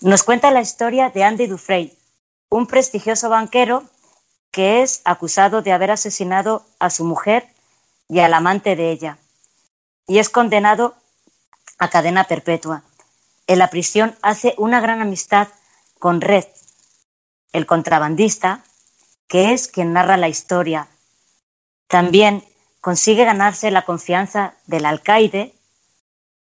Nos 0.00 0.24
cuenta 0.24 0.50
la 0.50 0.60
historia 0.60 1.10
de 1.10 1.22
Andy 1.22 1.46
Dufresne, 1.46 1.96
un 2.50 2.66
prestigioso 2.66 3.28
banquero 3.28 3.84
que 4.50 4.82
es 4.82 5.02
acusado 5.04 5.62
de 5.62 5.72
haber 5.72 5.90
asesinado 5.90 6.64
a 6.78 6.90
su 6.90 7.04
mujer 7.04 7.48
y 8.08 8.20
al 8.20 8.34
amante 8.34 8.76
de 8.76 8.90
ella, 8.90 9.18
y 10.06 10.18
es 10.18 10.28
condenado 10.30 10.94
a 11.78 11.88
cadena 11.90 12.24
perpetua. 12.24 12.82
En 13.46 13.58
la 13.58 13.70
prisión 13.70 14.16
hace 14.22 14.54
una 14.58 14.80
gran 14.80 15.00
amistad 15.00 15.48
con 15.98 16.20
Red, 16.20 16.46
el 17.52 17.66
contrabandista, 17.66 18.64
que 19.26 19.52
es 19.52 19.68
quien 19.68 19.92
narra 19.92 20.16
la 20.16 20.28
historia. 20.28 20.88
También 21.86 22.44
consigue 22.80 23.24
ganarse 23.24 23.70
la 23.70 23.84
confianza 23.84 24.54
del 24.66 24.86
alcaide, 24.86 25.54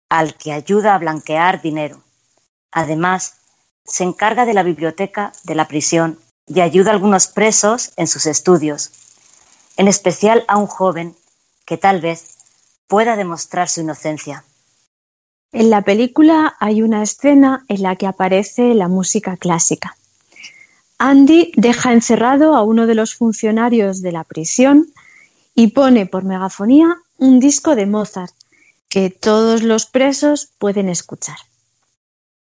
al 0.08 0.34
que 0.34 0.52
ayuda 0.52 0.94
a 0.94 0.98
blanquear 0.98 1.60
dinero. 1.60 2.02
Además, 2.70 3.38
se 3.84 4.04
encarga 4.04 4.44
de 4.44 4.54
la 4.54 4.62
biblioteca 4.62 5.32
de 5.44 5.54
la 5.54 5.66
prisión 5.66 6.18
y 6.48 6.60
ayuda 6.60 6.90
a 6.90 6.94
algunos 6.94 7.26
presos 7.28 7.92
en 7.96 8.06
sus 8.06 8.26
estudios, 8.26 8.90
en 9.76 9.88
especial 9.88 10.44
a 10.48 10.56
un 10.56 10.66
joven 10.66 11.14
que 11.64 11.76
tal 11.76 12.00
vez 12.00 12.38
pueda 12.86 13.16
demostrar 13.16 13.68
su 13.68 13.82
inocencia. 13.82 14.44
En 15.52 15.70
la 15.70 15.82
película 15.82 16.56
hay 16.58 16.82
una 16.82 17.02
escena 17.02 17.64
en 17.68 17.82
la 17.82 17.96
que 17.96 18.06
aparece 18.06 18.74
la 18.74 18.88
música 18.88 19.36
clásica. 19.36 19.96
Andy 20.98 21.52
deja 21.56 21.92
encerrado 21.92 22.56
a 22.56 22.62
uno 22.62 22.86
de 22.86 22.94
los 22.94 23.14
funcionarios 23.14 24.02
de 24.02 24.12
la 24.12 24.24
prisión 24.24 24.88
y 25.54 25.68
pone 25.68 26.06
por 26.06 26.24
megafonía 26.24 26.96
un 27.18 27.40
disco 27.40 27.76
de 27.76 27.86
Mozart 27.86 28.34
que 28.88 29.10
todos 29.10 29.62
los 29.62 29.86
presos 29.86 30.50
pueden 30.58 30.88
escuchar. 30.88 31.36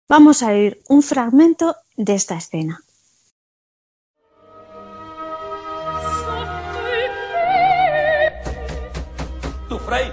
Vamos 0.08 0.42
a 0.42 0.48
oír 0.48 0.80
un 0.88 1.02
fragmento 1.02 1.76
de 1.96 2.14
esta 2.14 2.36
escena. 2.36 2.80
¡Tu 9.88 9.94
Frey! 9.94 10.12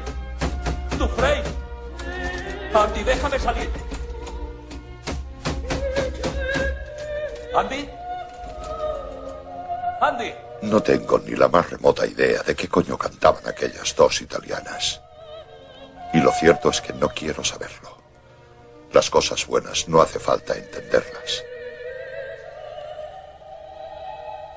¡Tu 0.98 1.08
Frey! 1.10 1.44
Andy, 2.74 3.04
déjame 3.04 3.38
salir. 3.38 3.70
¿Andy? 7.54 7.90
¡Andy! 10.00 10.34
No 10.62 10.82
tengo 10.82 11.20
ni 11.20 11.36
la 11.36 11.50
más 11.50 11.70
remota 11.72 12.08
idea 12.08 12.42
de 12.44 12.56
qué 12.56 12.70
coño 12.70 12.98
cantaban 12.98 13.46
aquellas 13.50 13.94
dos 13.98 14.22
italianas. 14.22 15.02
Y 16.14 16.22
lo 16.22 16.32
cierto 16.32 16.70
es 16.70 16.80
que 16.80 16.94
no 16.94 17.10
quiero 17.10 17.44
saberlo. 17.44 17.98
Las 18.94 19.10
cosas 19.10 19.46
buenas 19.46 19.90
no 19.90 20.02
hace 20.02 20.20
falta 20.20 20.56
entenderlas. 20.56 21.44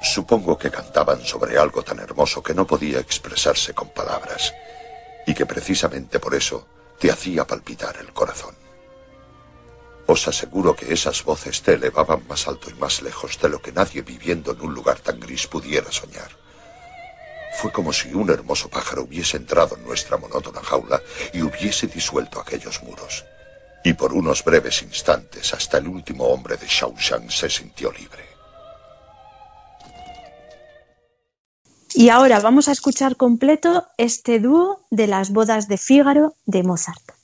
Supongo 0.00 0.56
que 0.56 0.70
cantaban 0.70 1.24
sobre 1.24 1.58
algo 1.58 1.82
tan 1.82 1.98
hermoso 1.98 2.40
que 2.40 2.54
no 2.54 2.68
podía 2.68 3.00
expresarse 3.00 3.74
con 3.74 3.88
palabras 3.88 4.54
y 5.29 5.35
que 5.35 5.45
precisamente 5.45 6.18
por 6.18 6.35
eso 6.35 6.66
te 6.99 7.11
hacía 7.11 7.47
palpitar 7.47 7.99
el 7.99 8.14
corazón. 8.14 8.55
Os 10.07 10.26
aseguro 10.26 10.74
que 10.74 10.91
esas 10.91 11.22
voces 11.22 11.61
te 11.61 11.74
elevaban 11.74 12.26
más 12.26 12.49
alto 12.49 12.70
y 12.70 12.74
más 12.74 13.03
lejos 13.03 13.39
de 13.39 13.51
lo 13.51 13.61
que 13.61 13.70
nadie 13.70 14.01
viviendo 14.01 14.53
en 14.53 14.62
un 14.62 14.72
lugar 14.72 15.01
tan 15.01 15.20
gris 15.20 15.47
pudiera 15.47 15.93
soñar. 15.93 16.31
Fue 17.61 17.70
como 17.70 17.93
si 17.93 18.14
un 18.14 18.31
hermoso 18.31 18.70
pájaro 18.70 19.03
hubiese 19.03 19.37
entrado 19.37 19.76
en 19.76 19.85
nuestra 19.85 20.16
monótona 20.16 20.62
jaula 20.62 21.03
y 21.35 21.43
hubiese 21.43 21.89
disuelto 21.89 22.41
aquellos 22.41 22.83
muros. 22.83 23.26
Y 23.85 23.93
por 23.93 24.14
unos 24.14 24.43
breves 24.43 24.81
instantes 24.81 25.53
hasta 25.53 25.76
el 25.76 25.89
último 25.89 26.24
hombre 26.29 26.57
de 26.57 26.66
Shawshank 26.66 27.29
se 27.29 27.51
sintió 27.51 27.93
libre. 27.93 28.28
Y 31.95 32.11
ahora 32.11 32.41
vamos 32.41 32.68
a 32.68 32.72
escuchar 32.72 33.16
completo 33.16 33.86
este 33.97 34.41
dúo 34.41 34.80
de 34.91 35.07
las 35.07 35.30
bodas 35.30 35.68
de 35.68 35.78
Fígaro 35.78 36.34
de 36.47 36.62
Mozart. 36.62 37.17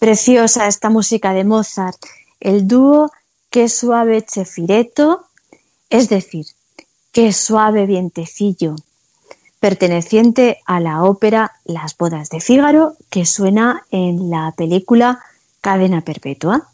Preciosa 0.00 0.66
esta 0.66 0.88
música 0.88 1.34
de 1.34 1.44
Mozart, 1.44 1.98
el 2.40 2.66
dúo 2.66 3.12
Qué 3.50 3.68
suave 3.68 4.22
chefireto, 4.22 5.26
es 5.90 6.08
decir, 6.08 6.46
Qué 7.12 7.34
suave 7.34 7.84
vientecillo, 7.84 8.76
perteneciente 9.58 10.60
a 10.64 10.80
la 10.80 11.04
ópera 11.04 11.52
Las 11.64 11.98
bodas 11.98 12.30
de 12.30 12.40
Fígaro, 12.40 12.96
que 13.10 13.26
suena 13.26 13.84
en 13.90 14.30
la 14.30 14.54
película 14.56 15.20
Cadena 15.60 16.00
Perpetua. 16.00 16.70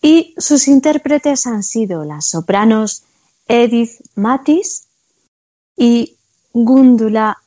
Y 0.00 0.32
sus 0.38 0.68
intérpretes 0.68 1.48
han 1.48 1.64
sido 1.64 2.04
las 2.04 2.28
sopranos 2.28 3.02
Edith 3.48 4.00
Matis 4.14 4.86
y 5.76 6.16
Gundula 6.52 7.42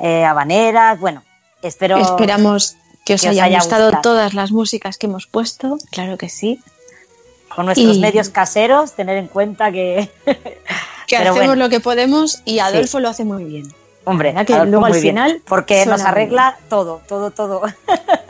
eh, 0.01 0.25
habaneras, 0.25 0.99
bueno, 0.99 1.23
espero... 1.61 1.95
Esperamos 1.99 2.75
que 3.05 3.13
os, 3.13 3.21
que 3.21 3.27
os 3.29 3.31
hayan 3.31 3.45
haya 3.45 3.59
gustado 3.59 3.85
gustado. 3.85 4.01
todas 4.01 4.33
las 4.33 4.51
músicas 4.51 4.97
que 4.97 5.05
hemos 5.05 5.25
puesto, 5.25 5.77
claro 5.89 6.17
que 6.17 6.27
sí. 6.27 6.59
Con 7.55 7.67
nuestros 7.67 7.95
Y- 7.95 8.01
medios 8.01 8.27
caseros, 8.27 8.91
tener 8.91 9.15
en 9.15 9.27
cuenta 9.27 9.71
que... 9.71 10.11
Hacemos 11.05 11.37
bueno. 11.37 11.55
lo 11.55 11.69
que 11.69 11.79
podemos 11.79 12.41
y 12.43 12.59
Adolfo 12.59 12.99
lo 12.99 13.07
hace 13.07 13.23
muy 13.23 13.45
bien. 13.45 13.73
Hombre, 14.03 14.33
¿Verdad 14.33 14.45
que 14.45 14.65
luego 14.69 14.85
al 14.85 14.91
muy 14.91 15.01
bien, 15.01 15.15
final 15.15 15.41
porque 15.47 15.85
nos 15.85 16.01
arregla 16.01 16.57
todo, 16.67 16.99
todo, 17.07 17.31
todo. 17.31 17.61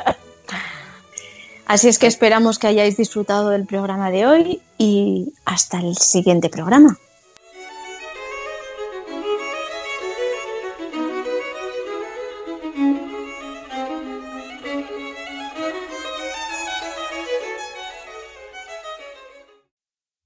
Así 1.66 1.88
es 1.88 1.98
que 1.98 2.08
esperamos 2.08 2.60
que 2.60 2.68
hayáis 2.68 2.98
disfrutado 2.98 3.50
del 3.50 3.66
programa 3.66 4.12
de 4.12 4.26
hoy 4.26 4.62
y 4.78 5.34
hasta 5.46 5.80
el 5.80 5.96
siguiente 5.96 6.50
programa. 6.50 6.98